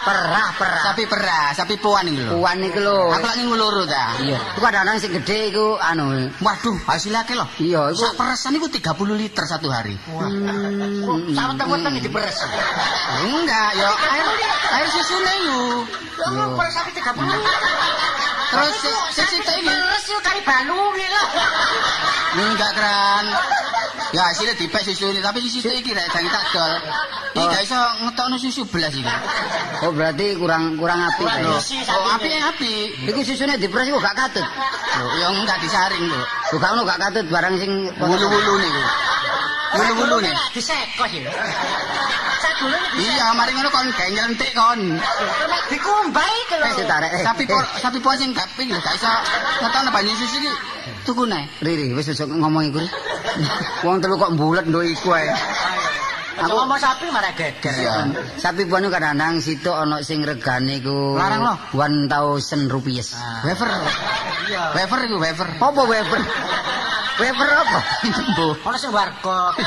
[0.00, 0.82] Perah, perah.
[0.82, 2.32] Sapi perah, sapi puan iki lho.
[2.38, 3.10] Puan iki lho.
[3.14, 4.16] Aku lagi nguluru ta.
[4.18, 4.38] Iya.
[4.54, 6.30] Iku kadang-kadang sing gede iku anu.
[6.40, 7.46] Waduh, hasilnya akeh lho.
[7.58, 9.94] Iya, iku Sak peresan iku 30 liter satu hari.
[10.10, 11.34] Hmm.
[11.34, 12.38] Sama temen-temen diperes.
[13.30, 14.26] Enggak, yo air
[14.74, 15.34] air susune
[16.30, 17.10] Lu peres sapi 30.
[18.50, 18.74] Terus
[19.14, 21.26] si situ ini Peres yuk kali balungi lah.
[22.34, 23.26] enggak keren.
[24.10, 26.72] Ya hasilnya dipek susu ini, tapi susu iki rek jangan tak dol.
[27.30, 27.46] Iki Oh.
[27.46, 29.06] gak iso ngetokno susu belas iki.
[29.86, 31.22] Oh berarti kurang kurang api.
[31.22, 31.54] Kurang Lho.
[31.62, 32.72] isi Oh, api api.
[33.06, 34.42] Iku susune dipres iku gak katut.
[34.98, 36.22] Lho, yo enggak disaring lho.
[36.26, 37.70] Lho gak ono gak katut barang sing
[38.02, 38.82] Wulu-wulu niku.
[39.78, 40.34] Wulu-wulu nih.
[40.58, 41.30] Disekos ya.
[42.40, 44.80] Sadulur Iya, mari ngono kon gawe nyelentik kon.
[45.68, 46.66] dikumbai ke lho.
[46.66, 47.10] Eh, ditarik.
[47.14, 49.08] Eh, Sapi por, sapi puan sing gaping lho, gak iso
[49.60, 50.52] ngetokno banyu susu iki.
[51.04, 51.44] Tuku nae.
[51.60, 52.80] Riri, wis ojo ngomong iku.
[53.84, 55.28] Wong telu kok mbulet ndo iku ae.
[56.40, 57.74] Aku ngomong sapi marah geger.
[57.76, 58.08] Iya.
[58.40, 61.56] Sapi puan iku kadang-kadang situ ono sing regane iku Larang loh.
[61.76, 63.12] 1000 rupies.
[63.44, 63.68] Wafer.
[64.48, 64.72] Iya.
[64.74, 65.48] Wafer iku wafer.
[65.60, 66.20] Apa wafer?
[67.20, 67.78] Wafer apa?
[68.32, 68.54] Mbuh.
[68.64, 69.52] Ono sing warkop.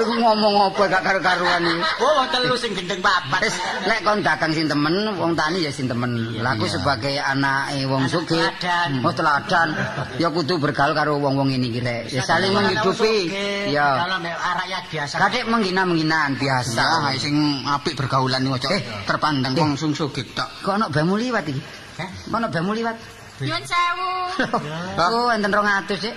[0.00, 1.82] Iku ngomong apa gak karo-karuan iki.
[2.00, 3.44] Oh, wong telu sing gendeng papat.
[3.44, 6.40] Wis lek kon dagang sing temen, wong tani ya sing temen.
[6.40, 9.04] Lah aku sebagai anake wong sugih, teladan.
[9.04, 9.68] oh teladan,
[10.16, 12.08] ya kudu bergaul karo wong-wong ini iki rek.
[12.08, 13.28] Ya saling menghidupi.
[13.68, 14.08] Ya.
[14.08, 15.14] Kalau mek rakyat biasa.
[15.20, 17.12] Kadek menghina-menghinaan biasa.
[17.12, 17.36] Ya, sing
[17.68, 19.60] apik bergaulan iki ojo Eh, terpandang eh.
[19.60, 20.48] wong sung sugih tok.
[20.64, 21.60] Kok ono bemu liwat iki?
[22.00, 22.10] Hah?
[22.32, 23.19] Ono bemu liwat?
[23.40, 24.08] Nyuwun sewu.
[25.00, 26.14] Oh, enten 200, Dik.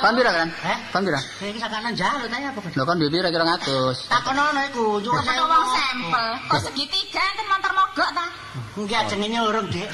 [0.00, 0.48] Kon pira kan?
[0.92, 1.20] Kon pira?
[1.40, 2.60] Iki sakanan jalu ta ya apa?
[2.76, 4.12] Lho kon duwe pira kira 100.
[4.12, 6.28] Takon ono iku, nyuwun Kok wong sampel.
[6.48, 8.26] Kok segitiga enten montor mogok ta?
[8.76, 9.88] Enggak jenenge urung, Dik.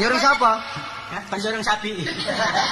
[0.00, 0.52] Nyuruh sapa?
[1.06, 1.22] Hah?
[1.30, 2.02] Panjurung sapi.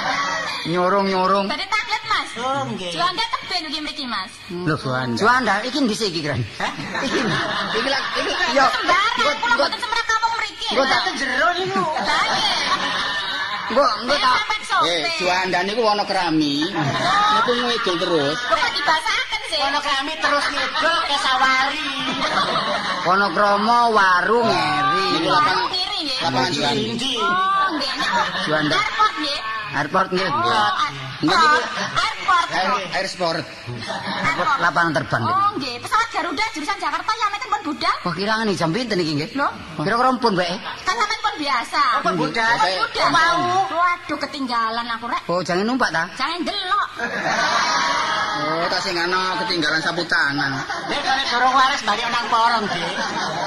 [0.71, 1.47] Nyurung-nyurung.
[1.47, 2.29] Tadi taklet Mas.
[2.35, 2.91] Oh, nggih.
[2.91, 4.31] Juanda teben iki mriki Mas.
[4.51, 4.75] Lho,
[5.15, 6.43] Juanda iki ndhisik iki, Kran.
[6.59, 6.71] Hah?
[6.99, 7.19] Iki.
[7.79, 8.33] Iki lak iki.
[8.51, 8.65] Yo.
[8.67, 10.67] Sembarang kula mboten semrah kampung mriki.
[10.75, 11.83] Engko tak Jero niku.
[13.71, 14.35] Engko engko tak.
[14.83, 16.67] Eh, Juanda niku ana kerami.
[17.39, 18.37] Niku ngidul terus.
[18.51, 19.59] Kok dibasaken sih?
[19.63, 21.89] Ono kami terus ngidul ke sawari.
[23.05, 25.05] kono kromo warung eri.
[25.21, 25.69] Niku Warung
[26.03, 26.19] nggih.
[26.23, 26.81] lapangan Juanda.
[26.81, 27.13] Indi.
[27.19, 27.93] Oh, nggih.
[28.45, 28.75] Juanda.
[28.75, 29.39] Airport nggih.
[29.75, 30.29] Airport nggih.
[30.29, 30.71] Oh,
[31.25, 31.37] Nggih,
[32.35, 32.81] airport.
[32.81, 33.43] Air, air sport.
[34.25, 35.21] Airport lapangan terbang.
[35.23, 35.75] Oh, nggih.
[35.79, 37.95] Pesawat Garuda jurusan Jakarta ya meten pun budal.
[38.01, 39.29] Wah, kiraan nih jam pinten iki nggih?
[39.33, 39.47] Lho?
[39.77, 40.55] Kira-kira pun bae.
[40.81, 41.81] Kan sampean pun biasa.
[41.99, 42.51] Apa budal?
[42.55, 43.39] Kayak- Udah mau.
[43.69, 45.21] Waduh ketinggalan aku rek.
[45.27, 46.03] Oh, jangan numpak ta?
[46.15, 46.87] Jangan delok.
[48.35, 50.51] Oh, tak sing ana ketinggalan sapu tangan.
[50.87, 52.83] Nek kare dorong waris balik nang porong, Dik.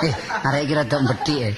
[0.00, 1.52] Eh, arek iki rada mbedhik eh.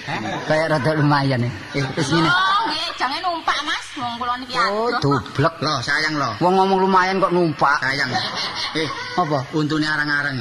[0.44, 1.52] Kayak rada lumayan eh.
[1.74, 2.26] Eh, wis ngene.
[2.26, 3.86] Oh, nggih, jangan numpak Mas.
[3.96, 5.54] Wong kula niki Oh, dublek.
[5.62, 6.34] Loh, sayang loh.
[6.38, 7.78] Wong ngomong lumayan kok numpak.
[7.84, 8.10] Sayang.
[8.74, 9.44] Eh, Apa?
[9.52, 10.40] untune arang-arang.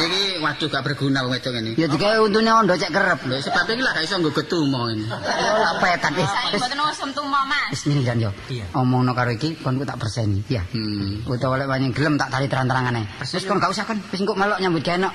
[0.00, 1.76] Iki waduh gak berguna wong wedok ini.
[1.76, 3.20] Ya digawe untune ondo cek kerep.
[3.28, 5.04] Lho, sebab iki lah gak iso nggo getumo ini.
[5.04, 6.24] Tak petan eh.
[6.24, 7.68] Saya Wis mboten usum tumo Mas.
[7.76, 8.30] wis ngene kan yo.
[8.72, 10.64] Omongno karo iki kon ku tak perseni, ya.
[10.72, 11.22] Hmm.
[11.28, 13.02] Utawa lek wanyang gelem tak tali terang-terangane.
[13.20, 15.10] Wis kon gak usah kon, wis engko melok nyambut gawe.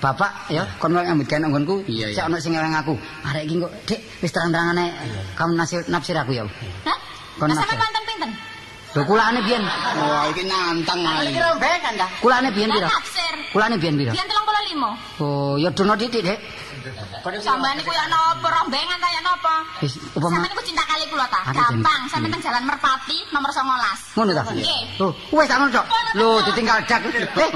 [0.00, 1.76] Bapak ya, kon melok nyambut gawe nggonku.
[1.88, 2.94] Sik ono sing ngeleng aku.
[3.26, 4.84] Arek iki kok, Dik, wis terang-terangane
[5.34, 6.44] kamu nasir nafsir aku ya.
[6.86, 6.98] Hah?
[7.40, 7.76] Kon nafsir.
[7.76, 8.30] wonten pinten?
[8.90, 9.62] Lho kulane biyen.
[9.62, 11.42] Wah, iki nantang Iki ae.
[11.46, 12.10] rombengan dah.
[12.18, 12.88] Kulane biyen pira?
[13.54, 14.10] Kulane biyen pira?
[14.10, 15.22] Biyen 35.
[15.22, 16.38] Oh, ya dono titik, Dek.
[17.44, 19.62] Sampean niku ya napa rombengan ta ya napa?
[19.84, 21.40] Wis upama Sampean niku cinta kali kula ta.
[21.54, 24.16] Gampang, sampean teng Jalan Merpati nomor 19.
[24.18, 24.42] ngono ta?
[24.50, 24.82] Nggih.
[24.98, 25.86] Oh, wis tak ngono, Cok.
[26.18, 27.02] Lho, ditinggal dak.
[27.06, 27.50] Eh,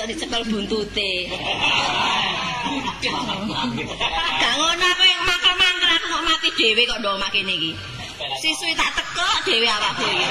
[0.00, 1.28] iso dicekel buntute.
[4.40, 7.76] Gak ngono aku yang mangkel-mangkel aku kok mati dhewe kok ndok makene iki.
[8.40, 10.24] Siswi tak tekok dhewe awakku iki.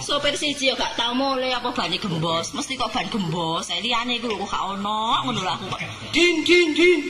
[0.00, 3.68] Sopir siji yo gak tau mulai apa bani gembos, mesti kok ban gembos.
[3.68, 5.80] Saya liyane iku kok gak ono ngono lho aku kok.
[6.16, 7.00] Din din din.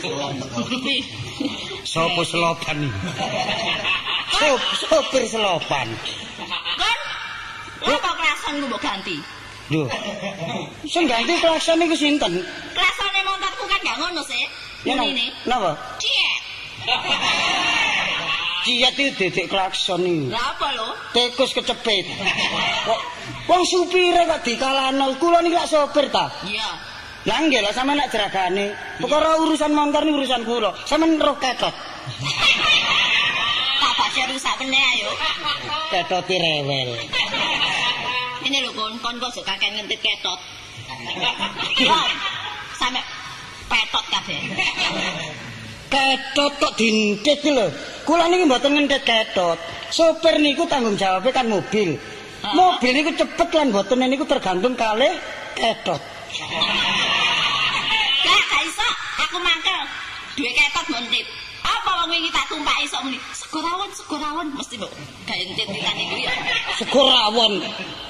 [1.86, 2.82] Sopo selopan?
[4.34, 5.86] Sop, sopir selopan.
[8.50, 9.16] Kelasan mbok ganti?
[9.70, 9.86] Lho.
[10.82, 12.42] Sing ganti klakson iku sinten?
[12.74, 14.42] Kelasane montorku kan gak ngono sih.
[14.82, 15.30] Ya, Ngene.
[15.46, 15.78] Napa?
[16.02, 16.42] Ciet.
[18.66, 20.34] Ciat iki dedek klakson iki.
[20.34, 20.90] Lah apa lho?
[21.14, 22.10] Tikus kecepit.
[22.90, 23.00] Kok
[23.46, 25.14] wong supire kok dikalahno.
[25.22, 26.26] Kula niki lak sopir ta.
[26.42, 26.66] Iya.
[27.30, 28.74] Lah nggih lah sampean nak jeragane.
[28.98, 30.74] Perkara urusan motor niku urusan kula.
[30.90, 31.74] Sampean roh ketot.
[33.78, 35.10] Tak baca rusak meneh ayo.
[35.94, 36.98] Ketot rewel.
[38.50, 40.34] Ini lho kon kon kok suka kakek ngentit ketot.
[42.82, 42.98] Sampe
[43.70, 44.42] petot kabeh.
[45.86, 47.70] Ketot kok dintit lho.
[48.02, 49.54] Kula niki mboten ngentit ketot.
[49.94, 51.94] Sopir niku tanggung jawabnya kan mobil.
[52.42, 55.14] Mobil niku cepet lan mboten niku tergantung kalih
[55.54, 56.02] ketot.
[58.26, 58.88] Gak iso
[59.30, 59.78] aku mangkel.
[60.34, 61.39] Duwe ketot ngentit.
[61.90, 63.18] Apa wong wingi tak tumpaki sok muni.
[63.34, 64.94] Segorawon segorawon mesti mbok
[65.26, 66.30] gak entit titan iku ya.
[66.78, 67.58] Sego rawon.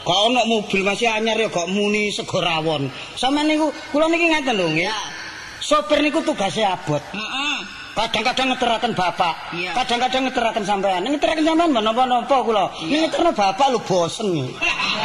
[0.04, 2.92] Kok ana mobil masih anyar ya kok muni sego rawon.
[3.16, 4.92] Sampeyan niku kula niki ngaten lho nggih.
[5.64, 7.00] Sopir niku tugasnya abot.
[7.00, 7.56] Heeh.
[7.96, 9.34] Kadang-kadang ngeteraken bapak,
[9.72, 11.00] kadang-kadang ngeteraken sampean.
[11.00, 12.64] Ngeteraken sampean mbok napa-napa kula.
[12.84, 14.28] Ngeterno bapak lho bosen.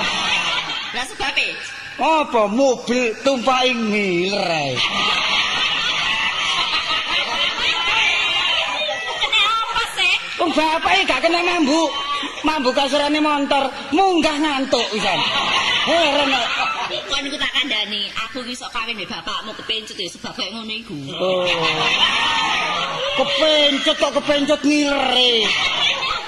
[0.99, 1.47] Lah sebabe
[1.95, 4.75] Apa mobil tumpaki ngiler ae.
[9.25, 10.13] kene apa sih?
[10.45, 11.89] Wong bapak gak kena mambu.
[12.45, 15.17] Mambu kasurane motor, munggah ngantuk pisan.
[15.89, 16.47] Heran kok.
[17.09, 20.69] Kon iku tak kandhani, aku iki sok kawin mbek bapakmu kepencut ya sebab kayak ngono
[20.69, 20.93] iku.
[21.17, 21.49] Oh.
[23.17, 25.49] Kepencet kok kepencet ngilere.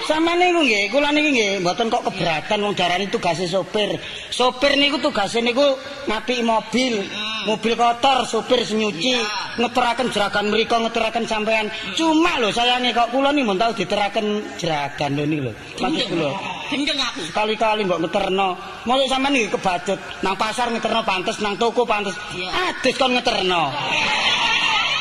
[0.08, 4.00] Sama niku nggih, kula niki nggih mboten kok keberatan wong darani tugase sopir.
[4.32, 5.76] Sopir niku tugase niku
[6.08, 7.04] ngapiki mobil.
[7.44, 9.24] Mobil kotor, sopir sing nyuci, Iya.
[9.60, 11.68] ngeteraken jeragan mriku, ngeteraken sampean.
[12.00, 15.54] Cuma lho sayange kok kula niki mun tau diteraken jeragan lho niku lho.
[15.76, 16.32] Maksud kula.
[16.72, 17.22] Gendeng aku.
[17.36, 18.50] Kali-kali mbok ngeterno.
[18.88, 22.16] Mosok sampean iki kebacut nang pasar ngeterno pantes, nang toko pantes.
[22.32, 23.76] Adus kon ngeterno.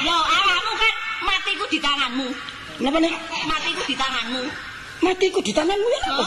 [0.02, 0.94] Yo awakmu kan
[1.30, 2.26] matiku di tanganmu.
[2.82, 3.14] Napa nih?
[3.46, 4.65] Matiku di tanganmu.
[5.00, 6.24] Matiku di tanganmu ya apa?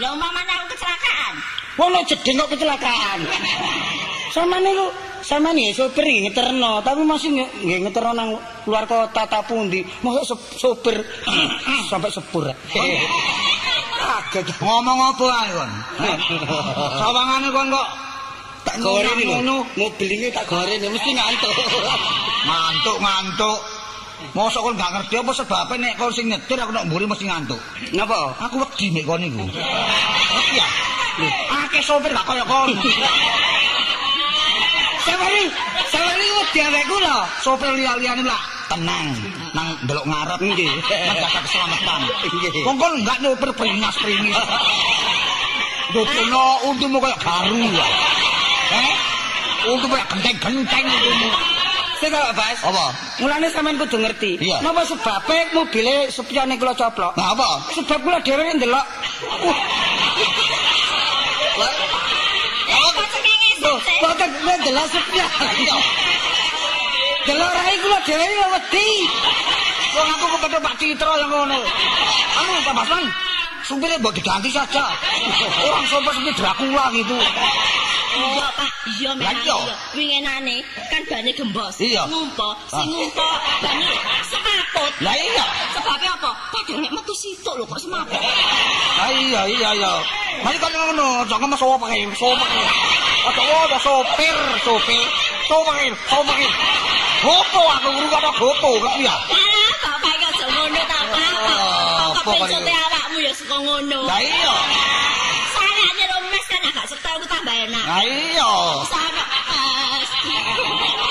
[0.00, 1.34] Lah umpamane aku kecelakaan.
[1.78, 3.18] Wong no jeding kok kecelakaan.
[4.30, 4.86] Sama niku
[5.20, 7.28] sama nih sopir iki ngeterno, tapi masih
[7.60, 8.28] nggih ngeterno nang
[8.66, 9.84] luar kota ta pundi.
[10.00, 10.96] Mosok sop- sopir
[11.90, 12.48] sampai sepur.
[14.00, 14.46] Kaget.
[14.58, 15.70] Ngomong apa ae kon?
[16.98, 17.88] Sawangane kon kok
[18.64, 19.00] tak lho.
[19.00, 19.56] ngono.
[19.76, 21.52] Mobil ini tak gorene mesti ngantuk.
[22.48, 23.58] Ngantuk ngantuk.
[24.30, 27.60] Mosok kon gak ngerti apa sebabnya nek kon sing nyetir aku nek mburi mesti ngantuk.
[27.96, 28.36] Napa?
[28.46, 29.44] Aku wedi nek kon iku.
[29.46, 30.66] Ngerti ya?
[31.66, 32.70] Akeh sopir gak kaya kon.
[35.02, 35.44] Sawari,
[35.90, 37.18] sawari wedi awakku lho.
[37.42, 38.40] Sopir liya-liyane lah
[38.70, 39.10] tenang
[39.50, 40.70] nang delok ngarep Nggih.
[40.86, 42.00] menjaga keselamatan.
[42.62, 44.38] Wong kon gak nyopir peringas-pringis.
[45.90, 47.86] Dodono untumu kaya garu ya.
[48.78, 48.92] Eh?
[49.74, 51.28] Untumu kaya genteng-genteng untumu.
[52.00, 52.58] Sing kok Bas?
[52.64, 52.86] Apa?
[53.20, 54.40] Mulane sampean kudu ngerti.
[54.40, 54.64] Iya.
[54.64, 57.12] Napa sebabe mobile sepione kula coplok?
[57.12, 57.60] Nah apa?
[57.76, 58.86] Sebab kula dhewe nek ndelok.
[61.60, 62.90] Eh,
[63.60, 65.28] kok boten nek ndelok sepion.
[67.28, 68.88] Delok rai kula dhewe ya wedi.
[69.90, 71.60] Wong aku kepethuk Pak Citra yang ngono.
[72.40, 73.04] Anu Pak Basman,
[73.66, 74.88] supirnya mbok diganti saja.
[75.68, 77.16] Orang sopir seperti Dracula gitu.
[78.10, 78.70] Iya, Pak.
[78.90, 79.74] Iya, Lah, memang iya.
[79.92, 80.56] Wingenane
[80.88, 81.74] kan bane gembos.
[81.78, 82.02] Iya.
[82.06, 82.86] Ngumpo, sing Ah.
[82.88, 83.28] ngumpo
[83.60, 83.86] bane
[84.24, 84.92] semaput.
[85.00, 85.44] Lah iya.
[85.72, 86.30] Sebabnya apa?
[86.50, 88.18] Padahal nek metu situk lho kok semaput.
[88.96, 89.92] Ah iya iya iya.
[90.40, 92.66] Mari kan ngono, jangan mas sopir, sopir.
[93.20, 95.04] Atau ada sopir, sopir,
[95.44, 96.50] sopir, sopir.
[97.20, 99.12] Gopo aku guru kata gopo kan ya.
[99.80, 101.20] Bapak iki aja ngono ta, Pak.
[101.20, 102.40] Ah, Kok kali?
[102.48, 104.00] pencote awakmu ya suka ngono.
[104.08, 104.54] Lah iya.
[107.00, 107.84] Setel ku tambah enak.
[107.88, 108.52] Lah iya.
[108.92, 109.24] Sana
[110.04, 110.10] es.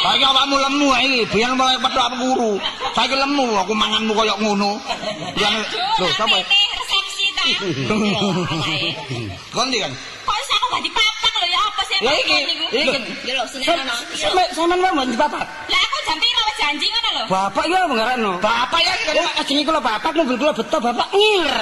[0.05, 2.53] Saiki awakmu lemu iki, biyen mulai petuk aku guru.
[2.93, 4.77] Saiki lemu aku manganmu koyo ngono.
[5.33, 5.53] Biyen
[5.97, 6.37] lho sapa?
[6.45, 7.43] Ini resepsi ta.
[9.49, 9.89] Kon ndi kan?
[10.29, 11.97] Kok iso aku gak dipapak lho ya apa sih?
[12.05, 12.37] Ya iki,
[12.69, 12.97] iki.
[13.25, 13.95] Ya lho, seneng ono.
[14.13, 15.45] Sampe sampean wae mboten papat.
[15.73, 16.17] Lah aku jam
[16.61, 17.23] janji ngono lho.
[17.33, 18.31] Bapak ya menggarakno.
[18.37, 21.57] Bapak ya kan ajenge kula bapak mobil kula beto bapak ngiler.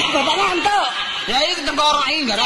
[0.00, 0.88] Eh bapak ngantuk.
[1.24, 2.36] ya iki tengkorak iki enggak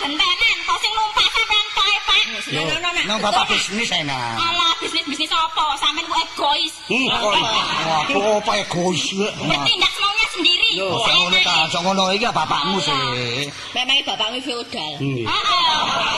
[0.00, 2.18] gentenan, kok sing numpak sampean tok Pak.
[2.50, 2.62] Lho,
[3.06, 4.34] nang bapak bisnis enak.
[4.40, 5.66] Alah bisnis-bisnis apa?
[5.78, 6.72] Sampean ku egois.
[8.10, 9.02] Kok apa egois?
[9.38, 10.70] Bertindak semaunya sendiri.
[10.80, 12.96] Lho, sak ngono ta, sak ngono iki bapakmu sih.
[13.76, 14.92] Memang bapakmu feodal.
[14.98, 15.22] Hmm.
[15.28, 15.68] Heeh.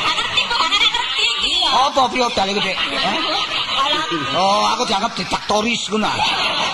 [0.02, 1.52] Gak ngerti kok, gak ngerti iki.
[1.68, 2.76] Apa feodal iki, Dik?
[3.82, 4.04] Alah,
[4.36, 6.12] Oh, aku dianggap diktaktoris ngono.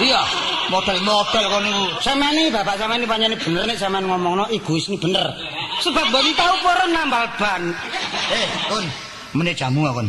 [0.02, 0.22] Iya,
[0.70, 1.84] model-model kon niku.
[2.02, 5.26] Sampeyan iki bapak sampeyan iki pancene bener nek sampeyan ngomongno egois ini bener.
[5.79, 7.62] Sebab mboten tahu para nambal ban.
[8.35, 8.85] Eh, Kun,
[9.39, 10.09] meneh jamu Kun.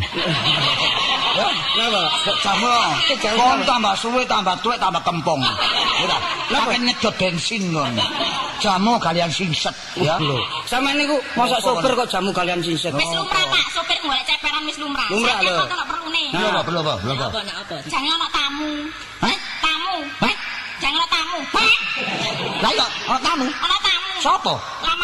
[1.37, 1.47] Ya,
[1.77, 2.03] Napa?
[2.41, 2.73] jamu.
[3.37, 5.39] Kon tambah suwe, tambah tuwek, tambah kempong.
[5.45, 6.17] Ya,
[6.51, 6.73] Napa?
[6.73, 7.93] Makin nyedot bensin kon.
[8.59, 10.19] Jamu kalian singset, ya.
[10.19, 10.35] Lho,
[10.67, 12.91] sampeyan niku mosok sopir kok jamu kalian singset.
[12.91, 15.07] wis lumrah Pak, sopir golek ceperan wis lumrah.
[15.07, 15.63] Lumrah, lho.
[16.35, 17.25] Belum apa, apa, apa.
[17.39, 17.75] Apa?
[17.87, 18.71] Jangan ana tamu.
[19.23, 19.37] Hah?
[19.63, 19.95] Tamu.
[20.19, 20.35] Hah?
[20.83, 21.39] Jangan ana tamu.
[21.55, 21.71] Hah?
[22.59, 23.45] Lah iya, ana tamu.
[23.47, 24.09] Ana tamu.
[24.19, 24.53] Sopo?
[24.83, 24.98] Lamaran.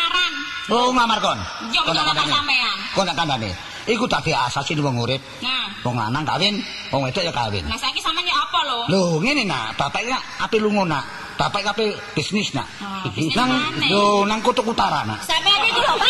[0.65, 1.37] Oh, ngamar kon.
[1.69, 2.77] Yo Kon tak sampean.
[2.97, 3.51] Kon tak kandhani.
[3.85, 5.21] Iku dadi asasin wong urip.
[5.45, 6.57] Nah, Wong lanang kawin,
[6.89, 7.61] wong wedok ya kawin.
[7.69, 8.79] nah saiki sampean ya apa lho?
[8.89, 10.09] Lho, ngene nak, bapak iki
[10.41, 11.03] ape lunga nak.
[11.37, 11.85] Bapak iki ape
[12.17, 12.65] bisnis nak.
[12.81, 13.53] Oh, bisnis nang
[13.85, 15.21] lho nang kutub utara nak.
[15.21, 16.09] Sampean iki lho Pak.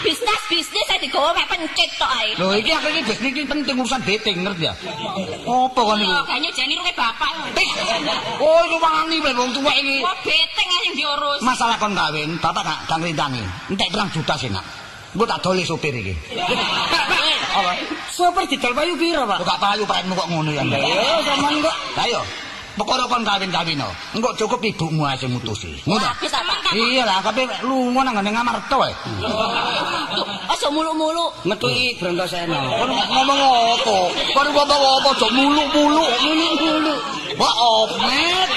[0.00, 2.32] Bisnis bisnis saya digawa mek pencet tok ae.
[2.40, 4.72] Lho iki aku iki bisnis iki penting urusan dating ngerti ya.
[5.44, 6.16] Apa kon Yo iki?
[6.24, 7.30] kayaknya jani ruke bapak.
[7.52, 7.68] Tik.
[8.40, 10.00] Oh, iku wani wae wong tuwek iki.
[10.00, 11.44] Wah beteng ae sing diurus.
[11.44, 13.44] Masalah kon kawin, bapak gak gak ngrintangi.
[13.68, 14.64] Entek terang juta sih nak.
[15.16, 16.12] Gue tak doli supir iki.
[17.48, 17.72] Apa?
[18.12, 19.40] Sopir didol payu pira, Pak?
[19.46, 20.62] Gak payu parenmu kok ngono ya.
[20.66, 22.22] Yo sampean kok Lah yo.
[22.78, 23.90] Pokoknya kon kawin-kawin no.
[24.14, 25.74] Engko cukup ibumu ae sing mutusi.
[25.82, 25.98] Ngono.
[25.98, 26.70] ta?
[26.70, 28.94] Iya lah, tapi lunga nang ngene ngamarto wae.
[30.46, 31.26] Aja mulu-mulu.
[31.42, 32.54] metuki Brontoseno.
[32.78, 33.96] Kon ngomong apa?
[34.30, 35.08] Kon ngomong apa?
[35.10, 36.08] Aja muluk-muluk.
[36.22, 37.00] Muluk-muluk.
[37.34, 38.50] Wah, omet.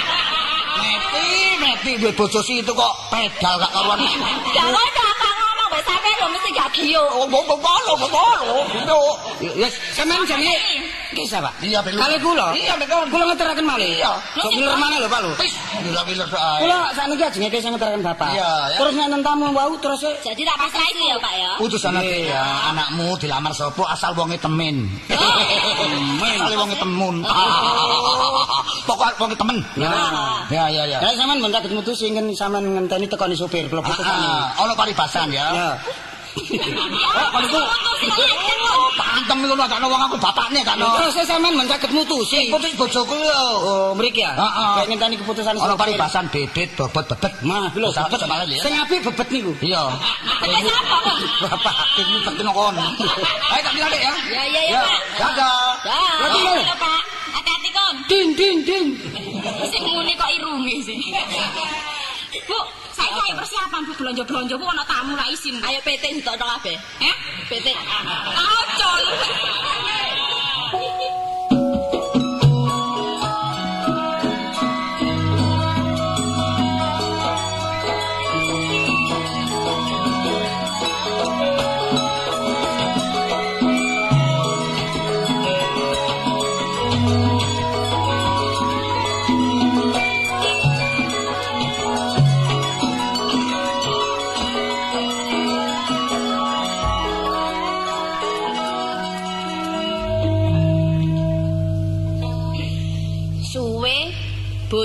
[0.82, 4.06] Meti, meti duwe bojo situ kok pedal gak karuan.
[4.54, 5.11] Gak ngono wis
[6.54, 7.04] gak giyo.
[7.12, 8.36] Oh, oh, oh, oh, oh, oh,
[8.92, 9.70] oh.
[9.96, 10.56] Sampean jenenge
[11.12, 11.54] kisah, Pak.
[11.60, 11.92] Iya, Pak.
[11.92, 12.56] Kali kula.
[12.56, 13.12] Iya, Pak.
[13.12, 14.00] Kula ngeteraken malih.
[14.00, 14.12] Iya.
[14.40, 15.32] Sok ngiler mana lho, Pak lho.
[15.40, 16.60] Wis, gila-gila ae.
[16.64, 18.30] Kula sakniki ajenge kisah ngeteraken Bapak.
[18.32, 18.78] Iya, ya.
[18.80, 21.52] Terus nek nang tamu wau terus Jadi tak pasrah itu ya Pak ya.
[21.62, 22.44] Utusan ate ya,
[22.74, 24.90] anakmu dilamar sapa asal wonge temen.
[25.08, 27.16] Temen, asal wonge temun.
[28.90, 29.58] Pokok wonge temen.
[29.78, 30.98] Ya, ya, ya.
[31.00, 34.26] Lah sampean ben saged mutusi ingin sampean ngenteni tekoni supir kula putusane.
[34.26, 35.78] Ah, ono paribasan ya.
[36.32, 37.62] Oh, kalau itu
[38.96, 40.80] pantem iku ana wong aku bapakne kan.
[40.80, 42.48] Terus sampean ben saged mutusi.
[42.48, 43.42] Putus bojoku yo.
[43.62, 44.32] Oh, mriki ya.
[44.36, 44.72] Heeh.
[44.80, 45.80] Kayak ngenteni keputusan Ono supir.
[45.80, 47.34] paribasan bebet, bobot, bebet.
[47.44, 48.20] Nah, lho bebet.
[48.20, 48.64] sama lali ya.
[48.64, 49.52] Sing apik bebet niku.
[49.60, 49.84] Iya.
[50.40, 51.18] Bebet apa, Pak?
[51.52, 52.76] Bapak, iki penting kon.
[52.80, 54.14] Ayo tak bilang ya.
[54.32, 55.00] Ya ya ya Pak.
[55.20, 55.70] Dadah.
[55.84, 56.12] Dah.
[56.28, 56.56] Lagi mau?
[56.56, 57.02] Halo, Pak.
[57.36, 57.96] Hati-hati kon.
[58.08, 58.88] Ding ding ding.
[59.68, 60.98] Sing muni kok irunge sih.
[62.48, 62.60] Bu,
[63.02, 65.58] saya kayak persiapan bu belanja-belanja bu ana tamu ra isin.
[65.66, 66.78] Ayo PT ditok kabeh.
[67.02, 67.16] Eh?
[67.50, 67.68] PT.
[68.38, 69.04] Acol.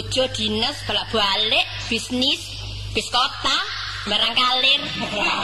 [0.07, 2.39] Bojo dinas bolak-balik bisnis
[2.95, 3.59] bis kota
[4.07, 4.79] barang kalir.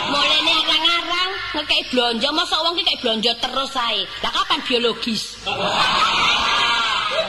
[0.07, 4.07] Mulane arang-arang ngekei blonjo mosok wong ki kei blonjo terus ae.
[4.23, 5.43] Lah kapan biologis?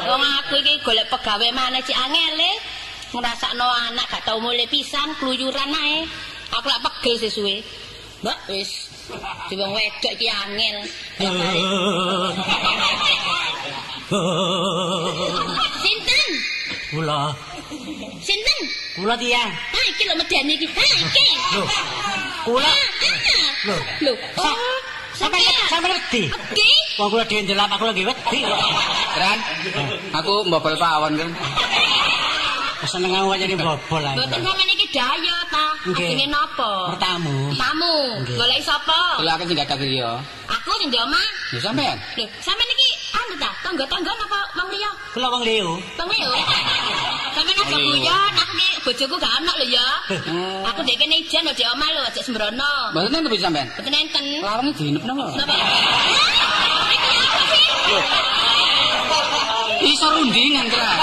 [0.06, 2.54] Wong aku iki golek pegawe mana cik angele
[3.18, 6.06] ngrasakno anak gak tau mulai pisan kluyuran ae.
[6.54, 7.66] Aku lak pegel sesuwe
[8.22, 8.94] mbak wis.
[9.50, 10.86] Di wong wedok iki angel
[16.94, 17.34] Kula.
[18.22, 18.60] sinten
[18.94, 19.50] Kula tiyang.
[19.50, 20.68] Ha iki lho medeni iki.
[20.70, 21.26] Ha iki.
[21.58, 21.66] Lho.
[22.46, 22.74] Kula
[23.66, 23.76] Lho.
[24.06, 24.14] Lho.
[24.38, 24.78] Oh,
[25.18, 25.42] sampe
[25.72, 26.30] sampe wedi.
[26.30, 26.70] Oke.
[27.02, 28.60] Wong kula dhewe ndelap aku lagi wedi kok.
[29.18, 29.40] Ran,
[30.14, 31.30] aku mbobol pawon kan.
[32.86, 34.14] Seneng aku jadi bobol ae.
[34.14, 35.36] Mboten sampean iki daya
[35.84, 36.96] Asline napa?
[36.96, 37.52] Pertamu.
[37.60, 37.96] Tamu.
[38.24, 39.20] Golek sapa?
[39.20, 39.84] Aku sing gak tak.
[39.84, 41.28] Aku sing di omah.
[41.52, 41.98] Ya sampean.
[42.16, 43.52] Lho, sampean iki anu ta?
[43.60, 44.92] Tangga-tangga napa wong liya?
[45.12, 45.76] Kula wong Leo.
[46.00, 46.28] Wong liya.
[47.34, 49.88] Sampeyan aja guyon, aku ki bojoku gak ana lho ya.
[50.70, 52.94] Aku ndek kene ijen lho di omah lho, aja sembrono.
[52.94, 53.68] Mboten bisa sampean.
[53.74, 54.26] Mboten enten.
[54.46, 55.26] Larang diinep napa?
[55.36, 55.56] Napa?
[59.84, 60.94] Iso rundingan kira.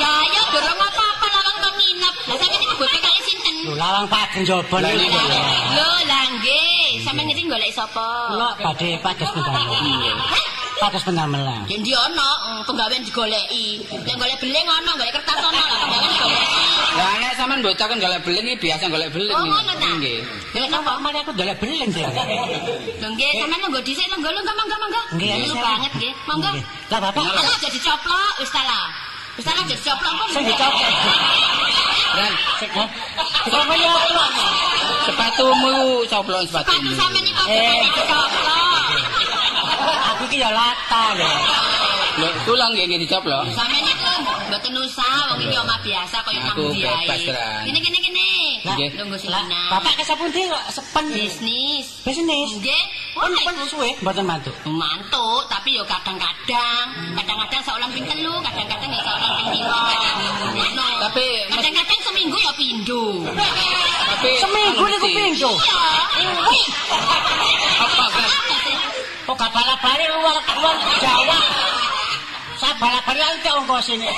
[0.00, 2.14] Gaya durung apa-apa lawang to nginep.
[2.30, 3.49] Lah sampeyan iki bote kali sinten?
[3.60, 5.20] Lho lawang pageng jaba Lah, niku.
[5.28, 5.40] iya.
[5.76, 7.04] Lho, lah nggih.
[7.04, 8.32] Sampeyan niki golek sapa?
[8.32, 10.16] Kula badhe pados pendamelan.
[10.24, 10.44] Hah?
[10.80, 11.60] Pados pendamelan.
[11.68, 13.84] Ya ndi mm, penggawean digoleki.
[13.84, 16.60] Nek golek beling ono, golek kertas ono, lah penggawean digoleki.
[16.96, 19.36] Lah nek sampean bocah kan golek beling iki biasa golek beling.
[19.36, 19.88] Oh, ngono ta?
[20.00, 20.20] Nggih.
[20.56, 22.04] Ya napa mari aku dolek beling sih.
[22.04, 25.02] Lho nggih, sampeyan nunggu dhisik lho, nggih, mangga mangga mangga.
[25.20, 26.12] Nggih, banget nggih.
[26.24, 26.50] Mangga.
[26.56, 26.64] Nggih.
[26.90, 28.62] Lah bapak Alah jadi coplok wis ta
[29.40, 30.92] jadi coplok sing dicopot.
[32.10, 32.34] Ran,
[33.50, 34.24] Apa ya apa?
[35.00, 35.74] sepatumu
[36.04, 36.90] coplon Sepatu sepatumu.
[36.92, 37.80] sampeyan iki kok Eh.
[38.04, 38.28] coplok.
[40.10, 41.30] Aku iki ya lata lho.
[42.10, 43.42] Lho, kula nggih nggih dicoplok.
[43.52, 44.10] Sampeyan iku
[44.50, 47.06] mboten usah, wong iki omah biasa kaya nang Aku ndi ae.
[47.06, 47.62] bebas, Ran.
[47.64, 48.28] Kene kene kene.
[48.66, 48.88] Nggih.
[48.98, 49.60] Nunggu Lah, sina.
[49.70, 51.86] bapak ke sapundi kok sepen bisnis.
[52.02, 52.50] bisnis.
[52.56, 52.82] Nggih.
[53.12, 54.54] Pun Ora pun iku suwe mboten mantuk.
[54.64, 56.84] mantuk tapi yo kadang-kadang
[57.14, 59.80] kadang-kadang seorang ping telu kadang-kadang ya seorang ping lima
[61.00, 63.04] Tapi kadang-kadang seminggu ya pindho
[64.10, 65.52] Tapi Seminggu niku pindho.
[66.16, 66.38] iya
[67.80, 68.28] Apa kan?
[69.26, 71.38] Kok bala-bali luar luar Jawa.
[72.80, 74.08] Bala-bali lagi tak ongkos ini.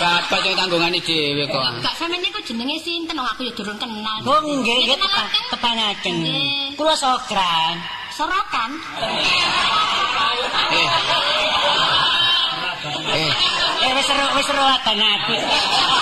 [0.00, 1.60] Bapak sing tanggungane dhewe kok.
[1.78, 4.98] gak sampe niku jenenge sinten wong aku ya durung kenal Oh nggih kan?
[5.52, 6.12] tepangaken.
[6.18, 6.74] Nggih.
[6.74, 7.76] Kula sokran.
[8.10, 8.70] sorokan
[10.72, 10.88] Eh.
[13.12, 13.32] Eh,
[13.82, 15.32] Eh wis seru wis seru adan aku.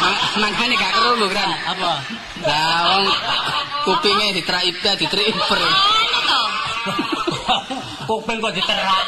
[0.00, 1.48] ma- mangkane gak krungu kan.
[1.66, 1.90] Apa?
[2.40, 3.04] Lah wong
[3.84, 5.60] kupinge ditraipda ditriper.
[8.10, 9.04] Kuping kok diterak.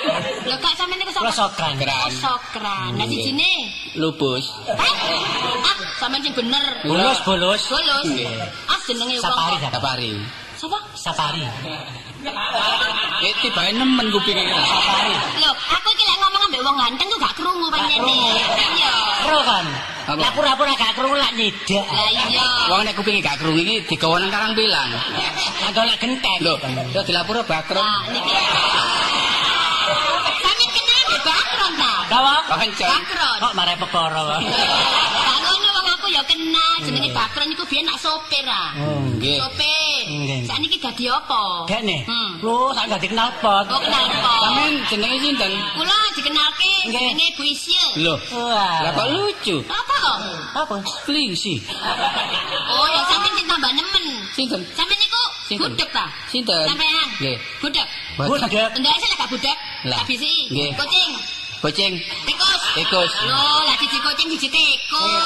[0.47, 1.75] lho gak sampe niku sapa sokran.
[1.75, 2.11] Kran.
[2.23, 3.11] Sokran Nggih.
[3.11, 3.51] sijine
[3.99, 4.47] Lupus.
[4.71, 4.95] Hah?
[5.67, 6.63] Ah, sampean sing bener.
[6.87, 7.67] Bolos bolos.
[7.67, 8.07] Bolos.
[8.07, 8.31] Nggih.
[8.71, 9.27] Ah, jenenge wong.
[9.27, 9.73] Safari kok.
[10.63, 10.87] Safari.
[11.05, 11.43] Safari.
[11.43, 11.75] Sapa?
[12.23, 13.27] Safari.
[13.27, 14.63] Eh tibae nemen kupinge kan.
[14.63, 15.15] Safari.
[15.43, 18.15] Lho, aku iki lek ngomong ambek wong ganteng ku gak krungu pancene.
[18.79, 18.95] Iya.
[19.27, 19.67] Kro kan.
[20.03, 20.19] Apa?
[20.19, 21.87] Lah pura-pura gak krungu lak nyedak.
[21.91, 22.47] Lah iya.
[22.71, 24.91] Wong nek kupinge gak krungu iki digawa nang karang pilang.
[25.67, 26.39] Agak lak genteng.
[26.47, 26.55] Lho,
[26.95, 27.83] yo dilapor bakron.
[27.83, 28.35] Nah, niki.
[30.43, 31.93] Sampe kenal Bakron ta?
[32.07, 32.35] Dawa.
[32.47, 33.37] Bakron.
[33.43, 34.47] Kok mare perkara wae.
[36.13, 38.77] Ya kenal jenenge Bakron iku biyen nak sopir ah.
[38.77, 39.01] Oh.
[39.17, 39.41] Nggih.
[39.41, 40.05] Sopir.
[40.45, 41.65] Sakniki dadi apa?
[41.81, 42.05] Nih.
[42.05, 42.31] Hmm.
[42.45, 43.65] Lu sak dadi kenal pot.
[43.73, 44.33] Oh, kenal apa?
[44.45, 45.53] Sampeyan jenenge sinten?
[45.73, 47.89] Kula dikenalke jenenge Bu Isil.
[48.05, 48.85] Lho, Wah.
[48.85, 49.57] lah kok lucu.
[49.65, 50.19] Apa kok?
[50.53, 50.75] Apa?
[51.09, 51.57] Klingsi.
[52.69, 54.05] Oh, ya sampean sing tambah nemen.
[54.37, 54.61] Sinten?
[54.77, 55.23] Sampeyan niku
[55.65, 56.05] budek ta?
[56.29, 56.69] Sinten?
[56.69, 57.09] Sampean.
[57.21, 57.37] Nggih.
[57.65, 57.87] Budek.
[58.21, 58.69] Budek.
[58.77, 59.57] Tendake sing gak budek.
[59.89, 60.05] Lah.
[60.05, 60.53] Bisi.
[60.77, 61.42] Kucing.
[61.63, 61.95] Kucing.
[62.27, 62.61] Tikus.
[62.75, 63.13] Tikus.
[63.23, 65.25] Lho, lah siji kucing siji tikus.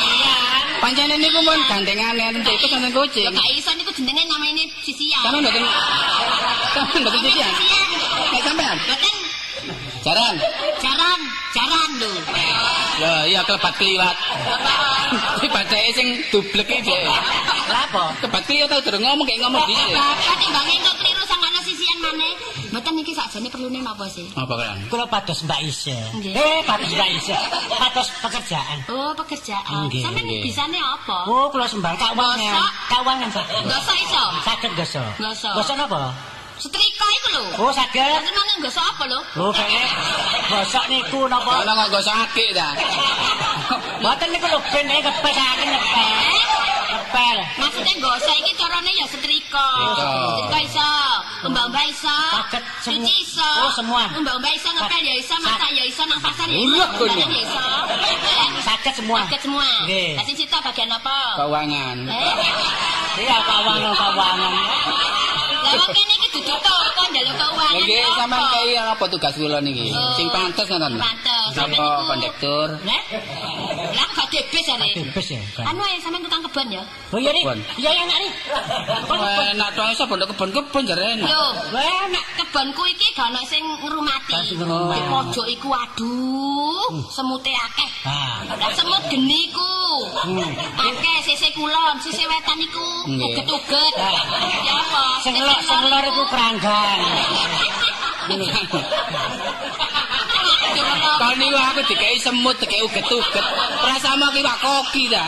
[0.00, 0.36] Iya.
[0.80, 3.28] Pancene niku mun gandengane enten tikus enten kucing.
[3.28, 5.20] Gak iso niku jenenge namanya sisian.
[5.20, 5.64] Sampeyan mboten
[6.72, 7.52] Sampeyan mboten sisian.
[8.32, 9.14] Nek sampeyan Boten
[10.00, 10.34] jaran.
[10.80, 11.20] jaran,
[11.52, 12.12] jaran lho.
[13.04, 14.16] Lah iya kelebat kliwat.
[15.36, 17.04] Iki bacake sing dublek iki dhek.
[17.68, 18.04] Lah apa?
[18.24, 19.92] Kebat kliwat tau durung ngomong kayak ngomong dhisik.
[19.92, 20.96] Bapak timbange kok
[22.10, 22.34] maneh.
[22.70, 24.26] Mboten niki sakjane perlune napa sih?
[24.34, 24.76] Apa kan?
[24.90, 25.60] Kula pados Mbak.
[26.18, 26.34] Nggih.
[26.34, 27.38] Eh, pados Mbak Isya.
[27.70, 28.78] Pados pekerjaan.
[28.90, 29.86] Oh, pekerjaan.
[29.90, 31.26] Sampeyan bisane apa?
[31.30, 32.38] Oh, kula sembah kawangan.
[32.38, 32.70] Gosok.
[32.90, 33.46] Kawangan Pak.
[33.66, 34.24] Gosok iso.
[34.42, 35.10] Saged gosok.
[35.22, 35.54] Gosok.
[35.54, 36.02] Gosok napa?
[36.60, 37.44] Setrika iku lho.
[37.64, 38.02] Oh, saged.
[38.04, 39.20] Terus maneh gosok apa lho?
[39.38, 39.84] Oh, kayaknya
[40.50, 41.62] gosok niku napa?
[41.62, 42.68] Ana kok gosok akik ta.
[44.02, 46.08] Mboten niku lho ben eh kepes akan nyepel.
[46.90, 47.36] Nyepel.
[47.62, 49.68] Maksudnya gosok iki carane ya setrika.
[49.94, 50.90] Setrika iso,
[51.46, 52.18] mbak-mbak iso.
[52.82, 53.50] Cuci iso.
[53.62, 54.04] Oh, semua.
[54.10, 56.82] Mbak-mbak iso ngepel ya iso, masak ya iso, nang pasar ya iso.
[56.98, 57.14] Kono.
[57.14, 57.64] Jualan ya iso.
[58.66, 59.18] Saged semua.
[59.26, 59.66] Saged semua.
[59.86, 60.10] Nggih.
[60.18, 61.16] Lah sing cita bagian apa?
[61.38, 61.96] Kawangan.
[62.10, 62.34] Eh,
[63.20, 64.52] Iya, kawangan kawangan.
[65.76, 67.72] wong kene iki dudu toko njaluk keuangan.
[67.78, 69.04] Nggih ya sampean apa?
[69.10, 69.90] tugas kula niki?
[69.90, 70.14] Oh.
[70.16, 70.92] Sing pantes ngoten.
[70.98, 71.48] Pantes.
[71.50, 72.68] Sapa kondektur?
[72.86, 73.02] Lah,
[73.96, 74.88] lah kok debes jare.
[74.94, 75.42] Bebas ya.
[75.66, 76.82] Anu ae sampean tukang kebon ya?
[77.10, 77.30] Oh iya.
[77.34, 77.58] Kebon.
[77.78, 78.32] Iya yang nih.
[79.10, 81.26] Wah, enak to iso pondok kebon-kebon jare enak.
[81.26, 82.24] Lho, Wah, nak.
[82.50, 84.34] kebonku iki gak ono sing ngrumati.
[84.58, 87.90] Di pojok iku aduh, semute akeh.
[88.02, 88.42] Ah.
[88.58, 89.70] Lah semut geni ku.
[90.26, 90.50] Hmm.
[90.74, 93.94] Akeh sisih kulon, sisih wetan iku uget-uget.
[94.02, 94.18] Ah.
[94.66, 95.04] Ya apa?
[95.22, 97.00] Sing lor, sing lor iku keranggan.
[101.20, 103.44] Kalau niku aku dikei semut, dikei uget-uget.
[103.84, 105.24] Rasamu ki wak koki ta.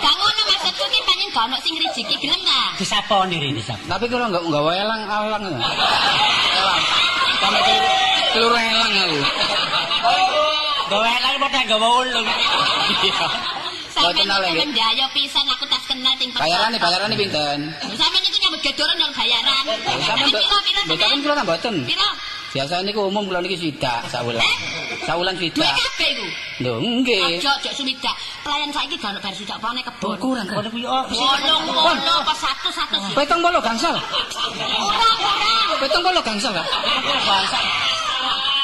[0.00, 2.60] Gak ngono maksudku ki pancen gak ono sing ngrijiki gelem ta?
[2.80, 3.76] Disaponi ri disap.
[3.84, 5.00] Tapi kula enggak enggak wae elang.
[5.04, 5.44] Elang.
[7.44, 7.92] Keluru,
[8.32, 9.20] keluru elang aku.
[10.84, 12.28] Gawe lagi padha gawe ulung.
[14.04, 14.68] Niku nggih.
[14.72, 15.64] ndayo pisan aku
[16.34, 17.60] bayarane bayarane pinten?
[17.94, 19.64] Sampeyan niku nyambut gedoran nang bayaran.
[20.02, 20.32] Sampeyan
[20.86, 21.74] mboten kula tak mboten?
[21.86, 22.08] Pira?
[22.54, 24.38] biasa niku umum kula niki sidak sawulan.
[24.38, 24.56] Eh?
[25.02, 26.26] Sawulan sidak kabeh iku?
[26.62, 27.42] Lho nggih.
[27.42, 28.14] Aja aja sumidak
[28.46, 30.14] pelayan saiki jan bar sidak pone kebon.
[30.14, 33.98] Oh, kurang kono kuwi oh wong apa satu satu Petang bolo gangsal.
[33.98, 35.74] Ora ora.
[35.82, 37.26] petong bolo gangsal Gangsal.
[37.26, 37.58] bangsa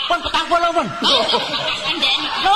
[0.06, 0.86] pon petang bolo pon.
[0.86, 1.24] Oh.
[2.46, 2.54] Lho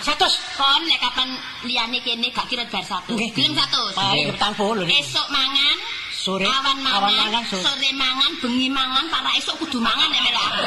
[0.00, 0.34] Satus.
[0.56, 1.28] Kon nek kapan
[1.68, 3.12] liyane kene gak kira bar satus.
[3.14, 3.92] Nggih, gelem satus.
[3.92, 4.82] Pari petang polo.
[4.88, 5.76] Esuk mangan.
[6.20, 6.44] Sore.
[6.44, 7.00] Awan mangan.
[7.00, 7.64] Awan mangan sore.
[7.64, 7.90] sore.
[7.96, 10.64] mangan, bengi mangan, para esuk kudu mangan nek melu aku.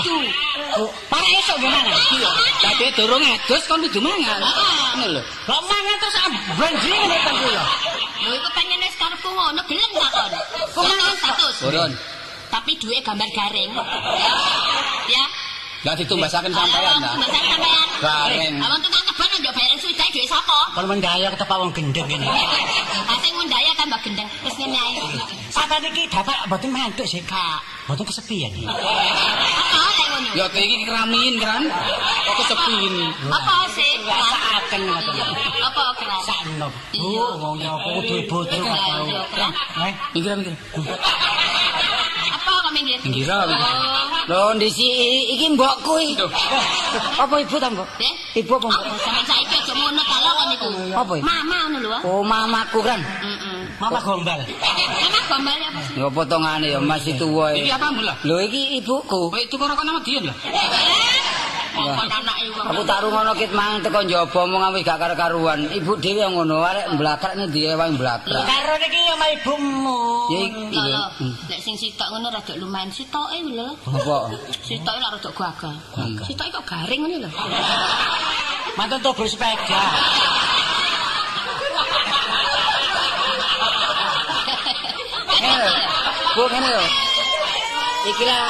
[0.00, 0.16] Kudu.
[0.80, 1.96] Oh, para esuk yo mangan.
[2.64, 4.40] Dadi durung adus kon kudu mangan.
[4.40, 5.22] Heeh, ngono lho.
[5.44, 7.64] Kok mangan terus ambranjing ngono ta kula.
[8.24, 10.32] Lho iku pengen wis karepku ngono gelem ta kon.
[10.72, 11.56] Kok mangan satus.
[11.60, 11.92] Turun.
[12.48, 13.72] Tapi duwe gambar garing.
[15.08, 15.24] Ya.
[15.82, 17.10] Lah ditumbasaken sampean ta.
[17.18, 17.86] Sampeyan.
[17.98, 18.54] Garing.
[18.62, 20.58] Awang tukang kebon njuk bayar sudah duwe sapa?
[20.78, 22.26] Kalau mendaya ketepak wong gendeng ini.
[23.10, 24.28] Asing ngundaya tambah gendeng.
[24.46, 24.94] Wis ngene ae.
[25.50, 27.66] Sampai niki dapat mboten mantuk sih, Kak.
[27.90, 28.50] Mboten kesepian.
[28.62, 30.30] Apa lek ngono?
[30.38, 31.62] Ya iki keramin kan.
[32.30, 33.06] Kok kesepi ini.
[33.26, 33.92] Apa sih?
[34.54, 35.14] Akan ngoten.
[35.66, 36.22] Apa keras?
[36.30, 36.68] Sakno.
[36.94, 37.22] Iya.
[37.26, 38.80] Oh, wong ya kudu iya, keras.
[39.82, 40.38] Eh, Minggir
[42.72, 43.26] kok ah, minggir.
[43.28, 43.46] Oh.
[44.28, 44.86] Lho ndisi
[45.34, 46.26] iki mbokku iki.
[47.18, 47.88] apa ibu ta, Mbok?
[48.00, 48.12] Eh?
[48.40, 48.84] Ibu apa, Mbok?
[49.02, 50.66] Sampeyan saiki aja ngono kalau kon niku.
[50.94, 51.12] Apa?
[51.20, 51.98] Mama ngono lho.
[52.06, 53.00] Oh, mamaku kan.
[53.02, 53.60] Heeh.
[53.80, 54.40] Mama gombal.
[54.46, 55.94] Mama gombal apa sih?
[55.98, 57.52] Ya potongane ya masih tuwa.
[57.52, 58.14] Iki apa mula?
[58.24, 59.20] Lho iki ibuku.
[59.28, 60.34] Kowe tuku rokok nama Dian lho.
[61.72, 65.72] Aku tak rungono kit mang teko njaba omong wis gak karo-karuan.
[65.72, 68.44] Ibu dhewe ngono, arek mblakrak ne dhewe wae mblakrak.
[68.44, 69.98] Karo niki ya ma ibumu.
[70.32, 70.80] Ya iki
[71.48, 73.72] nek sing sitok ngono rada lumayan sitoke lho.
[73.88, 74.18] Apa?
[74.60, 75.74] Sitoke lak rada gagal.
[76.28, 77.30] Sitoke kok garing ngene lho.
[78.76, 79.80] Mantan tobel sepeda.
[85.42, 85.68] Eh,
[86.36, 86.84] Bu ngene lho.
[88.12, 88.44] Iki lah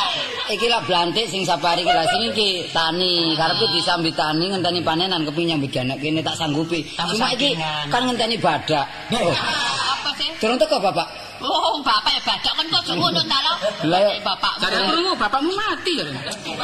[0.54, 5.24] iki lah blantik sing sapari iki lah sing iki tani karepe disambit tani ngenteni panenan
[5.24, 6.84] kepingin nyambut anak kene tak sanggupi.
[6.96, 7.56] Cuma iki
[7.88, 8.86] kan ngenteni badak.
[9.12, 10.28] Oh, Apa sih?
[10.40, 11.08] durung teko Bapak.
[11.42, 13.54] Oh, bapak ya badak kan kok ngono ta lho.
[13.90, 14.52] Lah, bapak.
[14.62, 16.06] Cari Krungu bapakmu mati ya.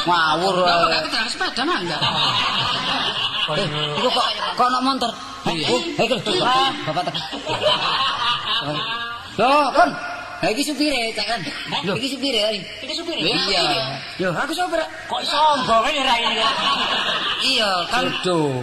[0.07, 0.55] Ngawur.
[0.55, 0.86] Eh.
[0.86, 2.01] gak keterangan sepeda nang enggak?
[3.59, 3.66] Eh,
[3.99, 5.12] iku kok kok ono motor.
[5.51, 5.66] Iya.
[5.72, 7.24] Oh, eh kok ah, Bapak tekan.
[9.39, 9.91] Loh, kon.
[10.39, 11.41] Lah iki supire, Cak kan.
[11.82, 12.61] Loh, iki supire tadi.
[12.86, 13.14] Iki supir.
[13.18, 13.62] Iya.
[14.22, 14.78] Loh, aku sopir.
[15.11, 16.39] Kok sombong ini ra ini.
[17.43, 18.07] Iya, kan.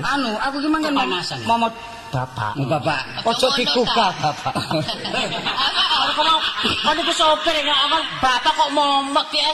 [0.04, 1.40] Anu, aku ki mangken Kepanasan.
[1.44, 1.74] momot
[2.16, 2.56] bapak.
[2.64, 4.56] Bapak, ojo digugah, Bapak.
[4.56, 9.52] Kalau kau mau, kau niku sopir ya, amal bapak kok momot ya?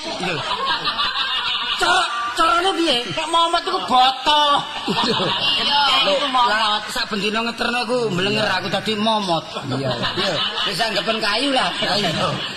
[1.82, 2.98] Cara carane piye?
[3.12, 4.52] Kayak momot itu botol.
[4.52, 6.48] Loh, Itu momot.
[6.50, 9.44] lah saben dina ngeterno aku mblenger aku dadi momot.
[9.72, 9.92] Iya.
[10.18, 10.34] Iya.
[10.68, 11.70] Wis anggapan kayu lah.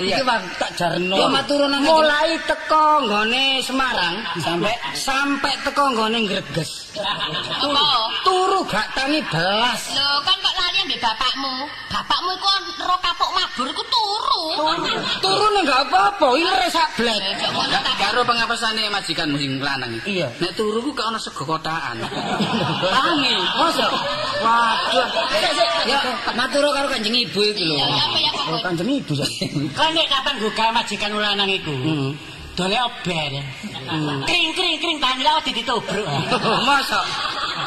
[0.00, 1.16] Iki Bang tak jarno.
[1.16, 6.94] Yo matur nang mulai teko nggone Semarang sampai sampai teko nggone Greges.
[6.94, 7.84] Apa?
[8.22, 9.80] Turu gak tani belas.
[9.92, 11.54] Lho, kan kok lali ambek bapakmu.
[11.90, 12.48] Bapakmu iku
[12.80, 14.42] ro kapuk mabur iku turu.
[15.18, 17.18] Turu nek gak apa-apa, ire sak blek.
[17.98, 19.90] Karo pengapesane majikanmu sing lanang.
[20.04, 20.28] Iya.
[20.38, 21.96] Nek turu ku gak ono sego kotaan.
[22.84, 23.36] Tangi.
[23.56, 23.88] Masa?
[24.44, 25.08] Waduh.
[25.88, 25.98] Ya,
[26.36, 27.76] matur karo Kanjeng Ibu iki lho.
[27.80, 28.68] Ya Oh, kok.
[28.68, 29.12] Kanjeng Ibu.
[29.72, 31.72] Kan nek kapan gugah majikan ulanang iku.
[31.72, 32.12] Hmm.
[32.54, 33.32] Dole ober.
[34.30, 36.06] Kring kring kring tani lawat ditobruk.
[36.68, 37.02] Masa?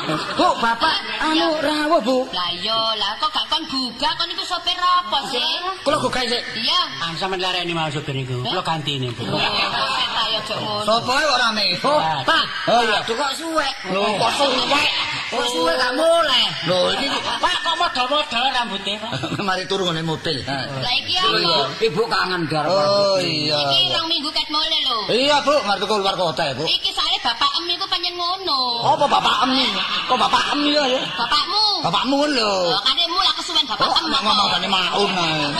[0.07, 2.17] Bu, Bapak anu rawuh, Bu.
[2.31, 5.43] Lah iya, lah kok gak kon gugah kon iku sopir apa sih?
[5.83, 6.39] Kula gugah sik.
[6.55, 6.81] Iya.
[7.03, 8.39] Ah sampean lareni mau sopir niku.
[8.47, 9.11] Kula ganti ini.
[9.11, 9.27] Bu.
[10.27, 10.83] Aja ngono.
[10.83, 11.47] Sopo ae ora?
[11.87, 12.43] Oh, Pak.
[12.67, 13.73] Oh iya, tuh kok suwek.
[13.91, 14.87] Lho, kok suwek?
[15.31, 16.43] Kok suwek gak mulai.
[16.67, 17.07] Lho, iki
[17.39, 19.11] Pak kok modal-modal rambutnya, Pak?
[19.47, 20.43] Mari turu ngene mobil.
[20.43, 21.71] Lah iki apa?
[21.79, 22.71] Ibu kangen garap.
[22.71, 23.59] Oh iya.
[23.71, 24.97] Iki rong minggu ket mulai lho.
[25.07, 26.67] Iya, Bu, mari tuku luar kota ya, Bu.
[26.67, 28.59] Iki soalnya bapak em iku pengen ngono.
[28.95, 29.51] Apa bapak em?
[30.11, 30.83] Kok bapak em ya?
[31.15, 31.63] Bapakmu.
[31.87, 32.53] Bapakmu kan lho.
[32.75, 34.05] Oh, kadekmu lah kesuwen bapak Oh, em.
[34.11, 35.47] nek ngomong maun ae.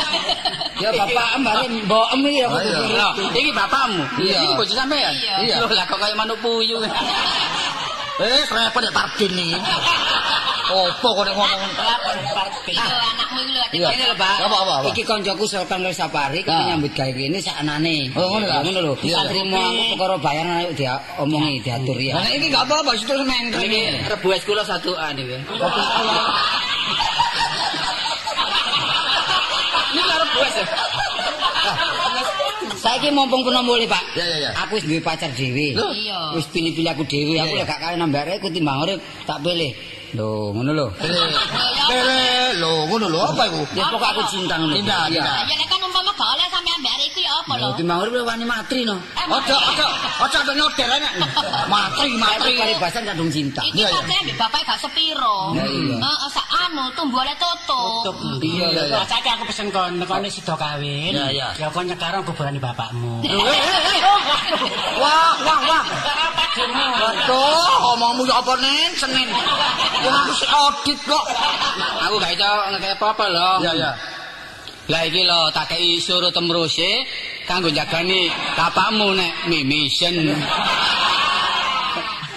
[0.78, 2.45] Ya bapak mbare mbok em ya
[3.34, 4.03] iki bapakmu.
[4.22, 4.45] Iya.
[4.58, 5.14] Iki bojo sampean.
[5.45, 5.62] Iya.
[5.62, 6.82] Loh, lah kok kaya manuk puyuh.
[8.18, 9.53] Eh, repot ya Pardin nih.
[10.74, 11.62] Opo kok nek ngomong
[12.66, 12.82] Iya,
[13.14, 13.66] anakmu iki lho.
[13.78, 13.88] Iya.
[13.93, 14.41] Ini lho, Pak.
[14.41, 14.76] Apa, apa?
[14.89, 16.49] Iki koncoku Sultan Nur Sapari Nah.
[16.49, 18.10] kepengin nyambut gawe kene saknane.
[18.18, 18.66] Oh, ngono ta?
[18.66, 18.93] Ngono lho.
[19.05, 19.22] Iya.
[19.30, 22.18] Trimo aku perkara bayaran ayo dia omongi diatur ya.
[22.18, 25.38] Lah iki gak apa-apa, situ neng Iki rebu es kula satuan iki.
[29.93, 30.55] Ini karo rebu es.
[32.78, 34.03] Saiki mumpung kuno mulih, Pak.
[34.13, 34.49] Ya, ya, ya.
[34.65, 35.73] Aku wis duwe pacar dhewe.
[35.73, 36.38] Iya.
[36.38, 37.41] Wis pilih-pilih aku dhewe.
[37.41, 39.73] Aku lek gak kawin nambah arek ku timbang urip tak pilih.
[40.16, 40.88] Lho, ngono lho.
[41.88, 43.60] Lele, lho ngono lho apa iku?
[43.76, 44.72] Ya pokok aku cinta ngono.
[44.72, 45.20] Cinta, Iya.
[45.20, 45.34] cinta.
[45.43, 47.68] Ya nek kan umpama gak oleh sampe ambek arek iku ya apa lho?
[47.68, 48.95] Lho, timbang urip wani matri no.
[49.28, 49.86] Ojo, ojo,
[50.24, 51.14] ojo ada nyodel enak.
[51.68, 52.16] Matri, matri.
[52.16, 53.62] Matri paribasan kadung cinta.
[53.68, 54.34] Iki Iya, iya.
[54.39, 55.51] bapak gak sepiro.
[55.60, 58.16] Heeh, sak anu tumbuh oleh tutup.
[58.39, 61.12] Iya, iya, saiki aku pesen kon nekone sida kawin.
[61.36, 63.28] Ya, kon nyekarang kuburane bapakmu.
[63.28, 63.60] Eh, eh,
[63.91, 63.99] eh.
[65.03, 65.84] Wah, wah, wah.
[66.58, 69.30] Waduh, omongmu ya apa nen Senin.
[70.06, 71.26] Wong aku sik audit kok.
[72.06, 73.52] Aku gak iso ngekek apa-apa lho.
[73.66, 73.91] Ya, ya.
[74.88, 77.04] Lah iki lho tak kei suruh temruse
[77.43, 80.32] kanggo jagani bapakmu nek mimisen.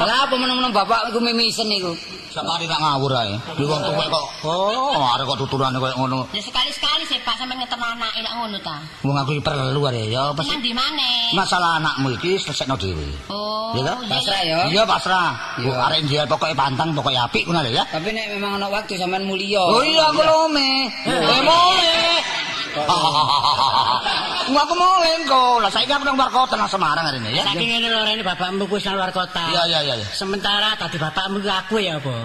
[0.01, 1.93] Lah apa meneng-meneng bapak iku mimisen iku?
[2.33, 3.37] Samari tak ngawur ae.
[3.59, 4.27] Di wong tuwek kok.
[4.47, 6.31] Oh, arek kok tuturane koyo ngono.
[6.33, 8.81] Ya sekali-sekali sih Pak sampe ngeterno anake nek ngono ta.
[9.03, 10.57] Wong aku perlu are ya apa sih?
[10.57, 11.35] Nang di maneh?
[11.37, 13.13] Masalah anakmu iki selesekno dhewe.
[13.29, 13.77] Oh.
[13.77, 13.99] Toh?
[14.09, 14.59] Pasrah ya.
[14.71, 15.59] Iya pasrah.
[15.61, 17.85] Yo arek dia pokoke pantang, pokoke apik ngono lho ya.
[17.91, 19.61] Tapi nek memang ana waktu sampean mulia.
[19.61, 20.89] Oh iya aku lome.
[21.11, 21.95] Eh mole.
[22.01, 22.50] Wah
[24.65, 25.63] aku mole engko.
[25.63, 27.45] Lah saiki aku nang Warkota nang Semarang hari ini ya.
[27.47, 29.47] Saking ngene lho rene bapakmu kuwi nang luar kota.
[29.51, 30.07] Iya iya iya.
[30.13, 32.15] Sementara tadi bapakmu ku aku ya apa?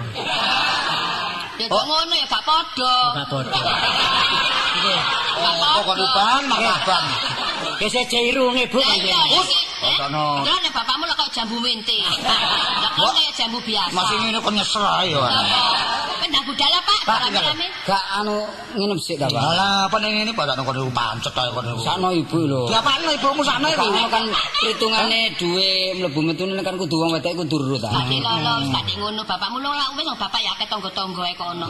[1.56, 2.96] Ya kok ngono ya gak padha.
[3.16, 3.60] Gak padha.
[5.40, 7.04] Oh, kok depan makaban.
[7.80, 9.48] Wis irunge Bu Lah
[9.82, 11.98] Lah nek bapakmu lho kok jambu mente.
[12.00, 13.92] Lah kok kaya jambu biasa.
[13.92, 15.20] Masih ngene kok nyesel ae ya.
[16.16, 17.66] Pendang budala Pak, Pak, rame-rame.
[17.84, 19.36] Gak anu nginep sik ta, Pak.
[19.36, 21.62] Alah, apa ning ngene padane kok pancet ae kok.
[21.84, 22.62] Sakno ibu lho.
[22.72, 23.84] Diapakno ibumu sakno iku?
[23.84, 24.24] Sakno kan
[24.58, 27.92] perhitungane duwe mlebu metune kan kudu wong wedok kudu urut ta.
[27.92, 31.66] Tadi lolo, tadi ngono bapakmu lho lah wis bapak ya akeh tangga-tangga e kono.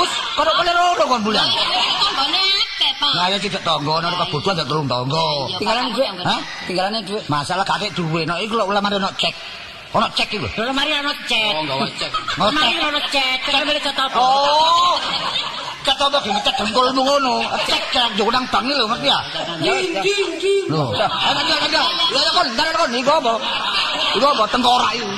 [0.00, 1.44] Us, kok kok loro kon bulan.
[1.46, 3.12] Tanggane akeh, Pak.
[3.14, 5.22] Nah, ya tidak tangga ana kebutuhan ndak telung tangga.
[5.46, 6.95] Iya, Tinggalan bapakmu duit, tanggane.
[6.96, 7.24] Tinggalane duit.
[7.28, 9.34] Masalah gak duwe, nek iku lho lemare ono cek.
[9.92, 10.48] Ono cek iku.
[10.56, 11.52] Lho mari ana cek.
[11.52, 12.12] Oh, gawe cek.
[12.40, 12.76] Oh, cek.
[12.80, 13.38] ana cek.
[13.44, 14.20] Cek mari ketopo.
[14.20, 14.96] Oh.
[15.86, 17.34] Apa gini cek dengkulmu ngono.
[17.68, 19.18] Cek cek yo nang bangi lho ngerti ya?
[20.72, 20.84] Lho.
[20.96, 21.82] Ayo ayo ayo.
[22.14, 23.34] Ya ya kon, ndar kon iku apa?
[24.16, 25.08] Iku apa tengkorak iku?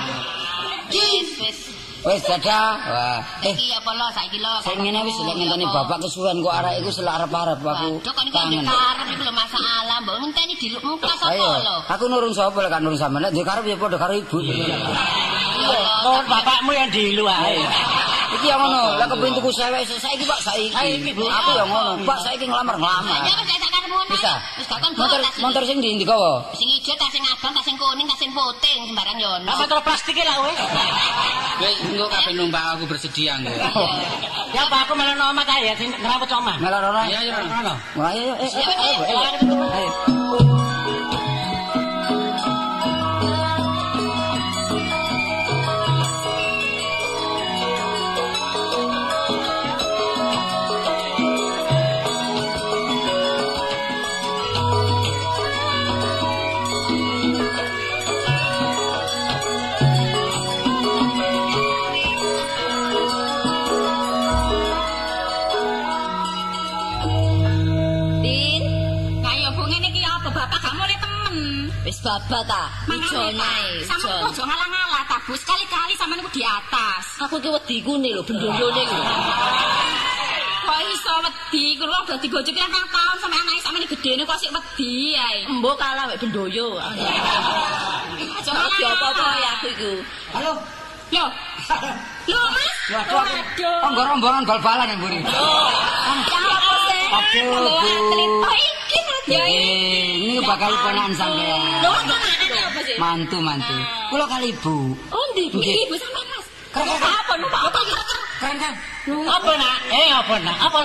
[0.88, 1.67] Wis, wis.
[1.98, 2.70] Wis dadah.
[2.78, 4.62] Wah, eh Iki apa lo saiki lo?
[4.62, 7.66] Saya ngene wis lek ngenteni bapak kesuwen kok arek iku selarep-arep aku.
[7.66, 8.62] Waduh, kok niku kangen.
[8.62, 11.76] karep iku lho masalah, mbok ngenteni diluk muka sapa Ayo, lho?
[11.90, 13.26] aku nurun sapa lek kan nurun sampean.
[13.26, 14.38] Nek karep ya padha karo ibu.
[16.06, 17.50] Oh, bapakmu yang di luar.
[18.38, 21.10] Iki yang ngono, lek kepengin tuku sewek saiki Pak saiki.
[21.18, 22.06] Aku yang ngono.
[22.06, 22.46] Pak saiki.
[22.46, 22.78] Ya ngono.
[24.08, 24.40] Bisa.
[24.56, 26.40] Wis gak kon Motor motor sing ndi ndi kowe?
[26.56, 29.52] sing ijo tas sing abang, tas sing kuning, tas sing putih sembarang yo ono.
[29.52, 30.48] Apa terus plastik lah kowe?
[31.88, 33.52] Engko kabeh numpang aku bersedia engko.
[34.52, 36.56] Ya apa aku malah nomah ta ya sing ngerawat omah.
[36.60, 37.02] Melok ora.
[37.04, 37.74] Iya, iya, ngono.
[38.00, 39.00] Wah, ayo ayo.
[39.04, 40.57] ayo,
[72.08, 72.62] wis baba ta.
[72.88, 73.84] Ijo nae.
[73.84, 74.26] Sama ijo.
[74.32, 75.36] ojo ngalah-ngalah ta Bu.
[75.36, 77.20] Sekali-kali sama niku di atas.
[77.20, 79.00] Aku ki wedi ku nih lho bendoyone lho.
[80.64, 85.16] Kok iso wedi kulo udah digojoki nang tahun sampe anake sampe gedene kok sik wedi
[85.16, 85.44] ae.
[85.52, 86.80] Mbok kalah wek bendoyo.
[86.80, 88.52] Aja
[88.88, 89.92] apa-apa ya aku iku.
[90.32, 90.52] Halo.
[91.12, 91.26] Lho.
[92.28, 92.76] Lho Mas.
[92.88, 93.24] Waduh.
[93.84, 95.18] Tonggo rombongan bal-balan yang mburi.
[95.20, 95.68] Oh
[98.44, 98.64] Mas.
[99.28, 101.84] Ya Eh, ini bakal ponakan sampean.
[101.84, 102.96] Lho apa sih?
[102.96, 103.76] Mantu, mantu.
[104.08, 104.96] Kula kali Bu.
[105.12, 105.60] Oh ndi Bu?
[105.60, 105.84] Nggih.
[105.84, 106.44] Ibu sampe Mas.
[106.72, 107.60] Keren, Apa nu Pak?
[107.68, 107.80] Apa
[108.40, 108.72] Keren kan?
[109.08, 109.76] Apa nak?
[109.88, 110.56] Eh apa nak?
[110.68, 110.80] Apa?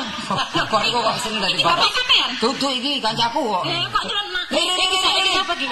[0.69, 1.91] Kok iku kok sing dadi Iki bapak bapak?
[1.91, 2.29] sampean?
[2.39, 3.63] Duduk iki kancaku kok.
[3.67, 4.45] Eh kok nyelon mak.
[4.53, 5.67] Iki iki iki Apa iki?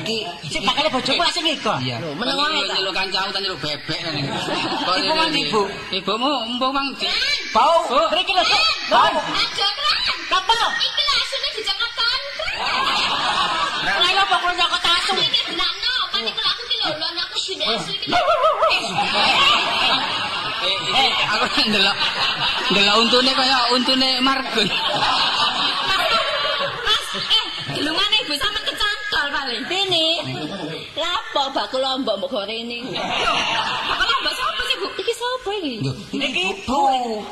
[0.00, 0.16] iki
[0.48, 1.72] Sing bakal bojoku asing iki.
[1.84, 1.96] Iya.
[2.16, 2.74] meneng wae ta.
[2.78, 4.12] Nyeluk kancaku ta nyeluk bebek kan.
[4.16, 5.62] Ibu mang ibu.
[5.92, 7.06] Ibumu mbok mang di
[7.52, 7.84] Bau.
[8.10, 8.42] Mriki lho.
[8.46, 8.64] Cuk.
[8.88, 9.18] Bau.
[9.18, 9.66] Aja.
[10.30, 10.56] Apa?
[10.78, 12.06] Iki lah asune di Jakarta.
[14.00, 15.12] Lah yo pokoknya nyokot asu.
[15.18, 16.40] Iki benakno, kan iku
[16.84, 18.08] anakku sini asu iki.
[20.90, 21.96] Eh, aku ndelok
[22.72, 24.10] ndelok untune kaya untune.
[24.20, 24.40] Mas,
[27.16, 29.62] eh, gelungane ibu sampe kecantol paling.
[29.70, 30.06] Ini
[31.00, 32.78] lapo bakul lombok mbok gorene.
[33.88, 34.86] Kalau mbak sapa sih, Bu?
[35.00, 35.74] Iki sapa iki?
[36.12, 36.82] Iki ibu.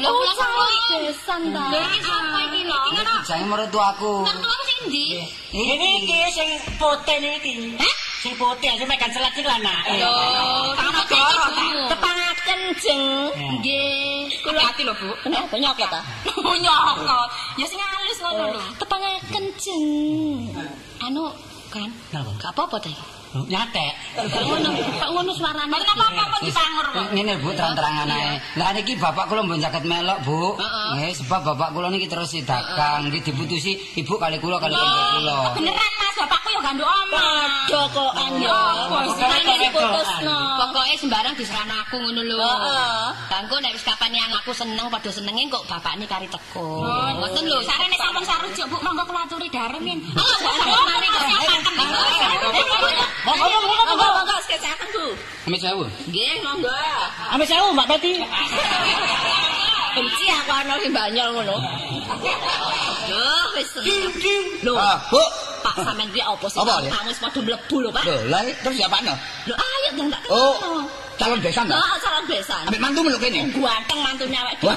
[0.01, 0.65] Lho, kula sapa?
[1.05, 1.65] besan ta.
[1.69, 2.81] Lho, iki sapa iki lho?
[2.89, 4.15] Iki mertuaku.
[4.65, 5.05] Sing ndi?
[5.53, 6.49] Ini iki sing.
[6.81, 7.98] Hah?
[8.19, 9.87] Sing putih sing megan selat iki lah nak.
[9.95, 10.11] Lho,
[10.75, 11.67] sama negara ta?
[11.95, 13.05] Tepang kenjeng.
[13.63, 14.27] Nggih.
[14.43, 15.15] Kula Hati lho, Bu.
[15.23, 16.01] Kenapa nyokot ta?
[16.27, 17.29] Nyokot.
[17.63, 18.63] Ya sing halus ngono lho.
[18.75, 19.87] Tepangnya kenjeng.
[20.99, 21.31] Anu
[21.71, 21.87] kan.
[22.11, 22.31] Napa?
[22.43, 22.91] Gak apa-apa ta.
[23.35, 23.93] Nyatek.
[24.99, 25.69] Gak ngono, suarane.
[25.69, 27.13] Mboten apa-apa kok disangur kok.
[27.13, 28.41] Ngene Bu terang-terangan ae.
[28.57, 30.57] Lah niki bapak kula mbon jaket melok, Bu.
[30.57, 30.89] Heeh.
[30.97, 35.53] Nggih, sebab bapak kula niki terus dagang, niki diputusi ibu kali kula kali kula.
[35.53, 37.69] Beneran Mas, bapakku ya ganduk omah.
[37.69, 39.15] Padha kok sih?
[39.21, 40.39] Senane diputusno.
[40.57, 42.41] Pokoke sembarang diserahno aku ngono lho.
[42.41, 43.07] Heeh.
[43.29, 46.81] Kanggo nek wis kapane anakku seneng padha senenge kok bapakne kari teko.
[47.21, 50.01] Ngoten lho, sarene sampun sarujuk Bu, monggo kula aturi darem yen.
[50.17, 51.25] Ayo, mari kok.
[53.27, 55.05] Monggo monggo monggo monggo sekecaken Bu.
[55.49, 55.85] Amit sewu.
[56.09, 56.71] Nggih, monggo.
[57.35, 58.13] Ame sewu Mbak Peti.
[59.95, 61.57] Benci aku ana sing banyol ngono.
[63.09, 64.13] Duh, wis seneng.
[64.63, 65.23] Lho, Ah, Bu.
[65.59, 66.59] Pak sampean ki apa sih?
[66.63, 68.03] Kamu wis padha mlebu lho, Pak.
[68.07, 69.15] Lho, lah terus siapa no?
[69.49, 70.87] Lho, ayo dong tak Oh,
[71.19, 71.75] calon besan ta?
[71.75, 72.63] Heeh, salam besan.
[72.71, 73.43] Ambek mantu meluk kene.
[73.51, 74.77] Ganteng mantunya awake Wah.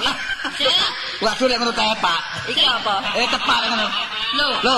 [0.58, 0.74] dhewe.
[1.22, 2.20] Waduh lek ngono tepak.
[2.50, 2.96] Iki apa?
[3.14, 3.88] Eh tepak lek ngono.
[4.34, 4.78] Lho, Lho,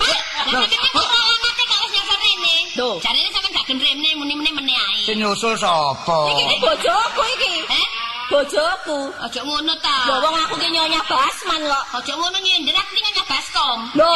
[0.00, 0.64] Pak, kene
[0.96, 1.06] kok
[2.04, 2.56] kok nyasar rene.
[2.76, 2.88] Lho.
[3.00, 5.00] Jarene sampean gak gendremne muni-muni meneh ae.
[5.06, 6.18] sing nyusul sapa?
[6.30, 7.54] Iki bojoku iki.
[7.64, 7.86] Eh?
[8.30, 8.98] Bojoku.
[9.24, 9.96] Aja ngono ta.
[10.08, 11.84] Ya wong aku ki nyonya Basman kok.
[11.96, 13.78] Aja ngono nyindir aku tinggal baskom.
[13.96, 14.14] Lho.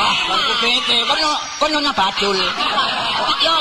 [0.00, 0.96] Ah, aku bete.
[1.08, 1.20] Kon
[1.60, 2.38] kon nyonya badul.
[3.44, 3.58] Yo.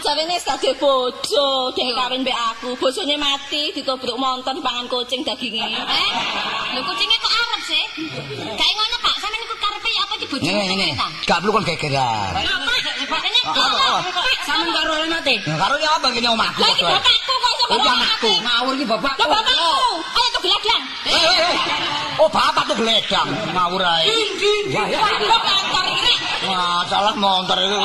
[0.00, 2.72] Jarene sadhe bojo, dhek kawin mbek aku.
[2.80, 5.60] Bojone mati ditobruk montor pangan kucing daginge.
[5.60, 6.10] Eh?
[6.72, 7.84] Lho kucinge kok arep sih?
[8.56, 10.88] Kayak ngono Pak, sampean iku karepe ya apa iki bojomu Ngene ngene.
[10.94, 11.06] ta?
[11.26, 12.30] Gak perlu kon gegeran.
[12.30, 14.00] Ah, ah, ah.
[14.46, 14.94] Sampeyan karo.
[15.10, 16.90] Nah, Karo ya apa kene omahku Lah iki kok.
[16.94, 18.32] bapakku kok iso mati.
[18.44, 19.12] Ngawur iki bapak.
[19.18, 19.74] Lah bapakku.
[20.14, 20.82] Ayo tuh geladang.
[21.06, 21.54] Eh, eh, eh.
[22.20, 24.06] Oh, bapak tuh geledang ngawur ae.
[24.70, 26.14] Wah, kantor iki.
[26.46, 27.80] Wah, salah motor itu.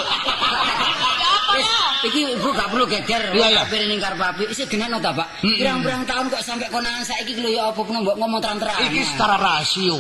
[2.06, 3.24] Iki ibu gak perlu geger.
[3.34, 3.62] Iya, iya.
[3.66, 4.48] Kabeh ning karep apik.
[4.54, 5.42] Wis genekno ta, Pak?
[5.42, 8.90] Pirang-pirang tahun kok sampai konangan saiki ki lho ya apa kena mbok ngomong terang-terangan.
[8.94, 9.98] Iki secara rasio.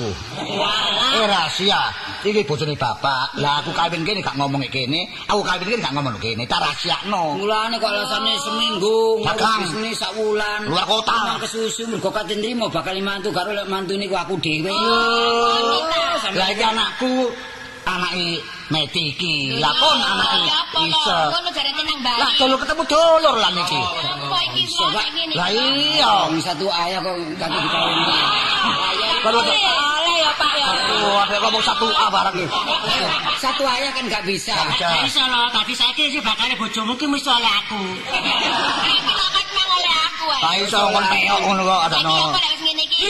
[1.18, 1.82] Eh rahasia.
[2.22, 3.38] Iki bojone bapak.
[3.42, 6.44] Lah aku kawin kene gak ngomong kene, aku kawin kene gak ngomong kene.
[6.46, 7.42] Tak rahasiakno.
[7.42, 9.66] Mulane kok alasane seminggu Dagang.
[9.96, 10.62] sak wulan.
[10.70, 11.16] Luar kota.
[11.16, 14.70] Nang kesusu mergo kate nrimo bakal mantu karo lek mantu niku aku dhewe.
[16.36, 17.32] Lah iki anakku
[17.86, 18.42] anake
[18.74, 19.62] Meti iki.
[19.62, 20.42] Lah kon anake
[20.74, 20.92] Bali.
[22.22, 23.82] Lah dulu ketemu dulur lah niki.
[24.26, 24.84] Kok iki.
[25.38, 26.12] Lah iya.
[26.30, 27.98] Wong satu ayah kok kate dikawin.
[29.26, 30.70] Kalau Oleh ya Pak ya.
[30.70, 32.60] Aduh, ada ngomong satu A barang iki.
[33.42, 34.54] Satu ayah kan gak bisa.
[34.70, 34.88] Bisa.
[35.06, 37.82] Iso lho, tadi saiki sih bakal bojomu ki mesti oleh aku.
[38.06, 38.46] Iki.
[40.26, 41.82] Tak iso kon peok ngono kok
[42.66, 43.06] ngene iki?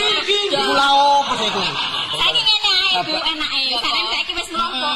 [0.52, 0.90] Iku lah
[1.24, 1.60] opo sih iku?
[2.16, 3.62] Saiki ngene ae Bu, enake.
[3.84, 4.90] Sareng saiki wis mlongo.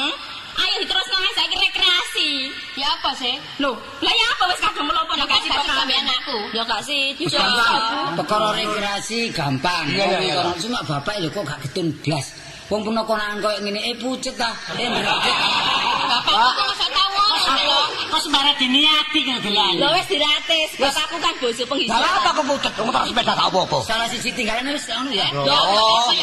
[0.61, 2.29] Ayo diterusno ae saiki rekreasi.
[2.77, 3.35] Ya apa sih?
[3.63, 6.37] Loh, Lah ya apa wis kadung mlopo nek kasih kok sampean aku.
[6.57, 7.81] ya kasih Wis gampang.
[8.19, 9.85] Perkara rekreasi gampang.
[9.89, 10.41] Iya.
[10.45, 12.27] Wong cuma bapak ya kok gak getun blas.
[12.71, 14.55] Wong puno konangan koyo ngene eh pucet ta.
[14.79, 14.87] Eh.
[14.87, 17.83] Bapak kok ngono lho.
[18.15, 19.75] Kok sembarang diniati kan gelan.
[19.75, 21.99] Lho wis diratis, bapakku kan bojo penghisap.
[21.99, 22.73] Lah apa kok pucet?
[22.79, 23.79] Kamu tak sepeda gak apa-apa.
[23.83, 25.27] Salah siji tinggalan wis anu ya.
[25.35, 26.15] Oh.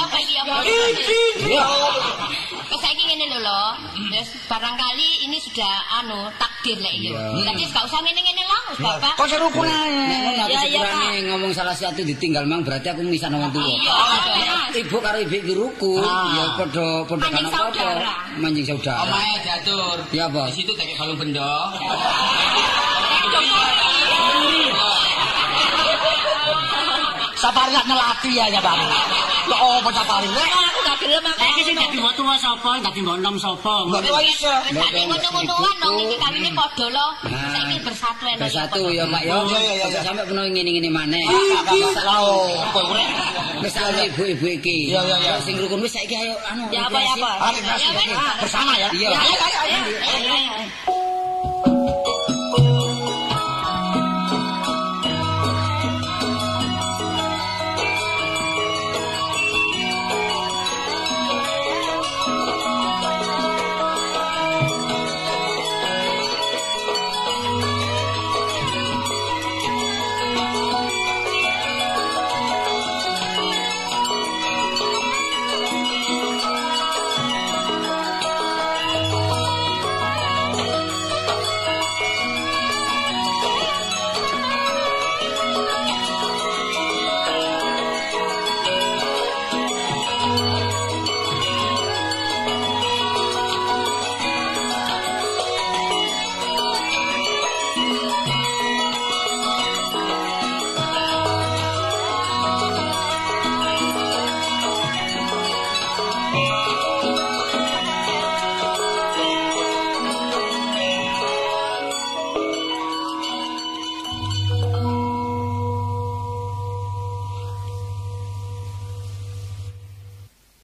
[0.95, 1.23] iki?
[2.71, 3.63] Wes saiki ngene lho lho.
[4.15, 6.31] Wis barangkali ini sudah anu
[6.67, 7.15] takdir lek yo.
[7.47, 9.13] Dadi gak usah ngene-ngene wis Bapak.
[9.15, 9.25] Kok.
[9.27, 9.61] Nek aku
[10.51, 13.75] Ya, iya, sepurane ngomong salah satu ditinggal mang berarti aku ngisah wong tuwa.
[14.75, 16.35] Ibu karo ibu iki ruku, Ah.
[16.35, 17.57] ya padha padha kan apa-apa.
[17.71, 18.11] saudara.
[18.37, 19.07] Manjing saudara.
[19.07, 19.97] Omae diatur.
[20.11, 20.43] Ya apa?
[20.51, 21.51] Di situ kayak balung bendo.
[27.37, 28.81] Sapari gak nyelati ya ya Bang.
[29.47, 30.25] Lah opo sapari?
[30.27, 31.39] Aku gelem aku.
[31.41, 33.73] Saiki sing dadi mbok tuwa sapa, dadi mbok enom sapa.
[33.87, 34.53] Mbok tuwa iso.
[34.73, 37.07] Sak ngono-ngonoan dong iki kawine padha lho.
[37.25, 38.33] Saiki bersatu lho.
[38.41, 39.35] Bersatu ya Pak ya.
[39.47, 40.01] Iya.
[40.03, 41.23] sampe peno ngene-ngene maneh.
[42.07, 43.09] Lah opo urip?
[43.63, 44.93] Wis ana ibu-ibu iki.
[44.93, 45.33] Iya, iya, iya.
[45.41, 46.69] Sing rukun wis saiki ayo anu.
[46.69, 47.31] Ya apa ya apa?
[48.41, 48.87] Bersama ya.
[48.93, 49.09] Iya.
[49.13, 50.57] Ayo, ayo, ayo.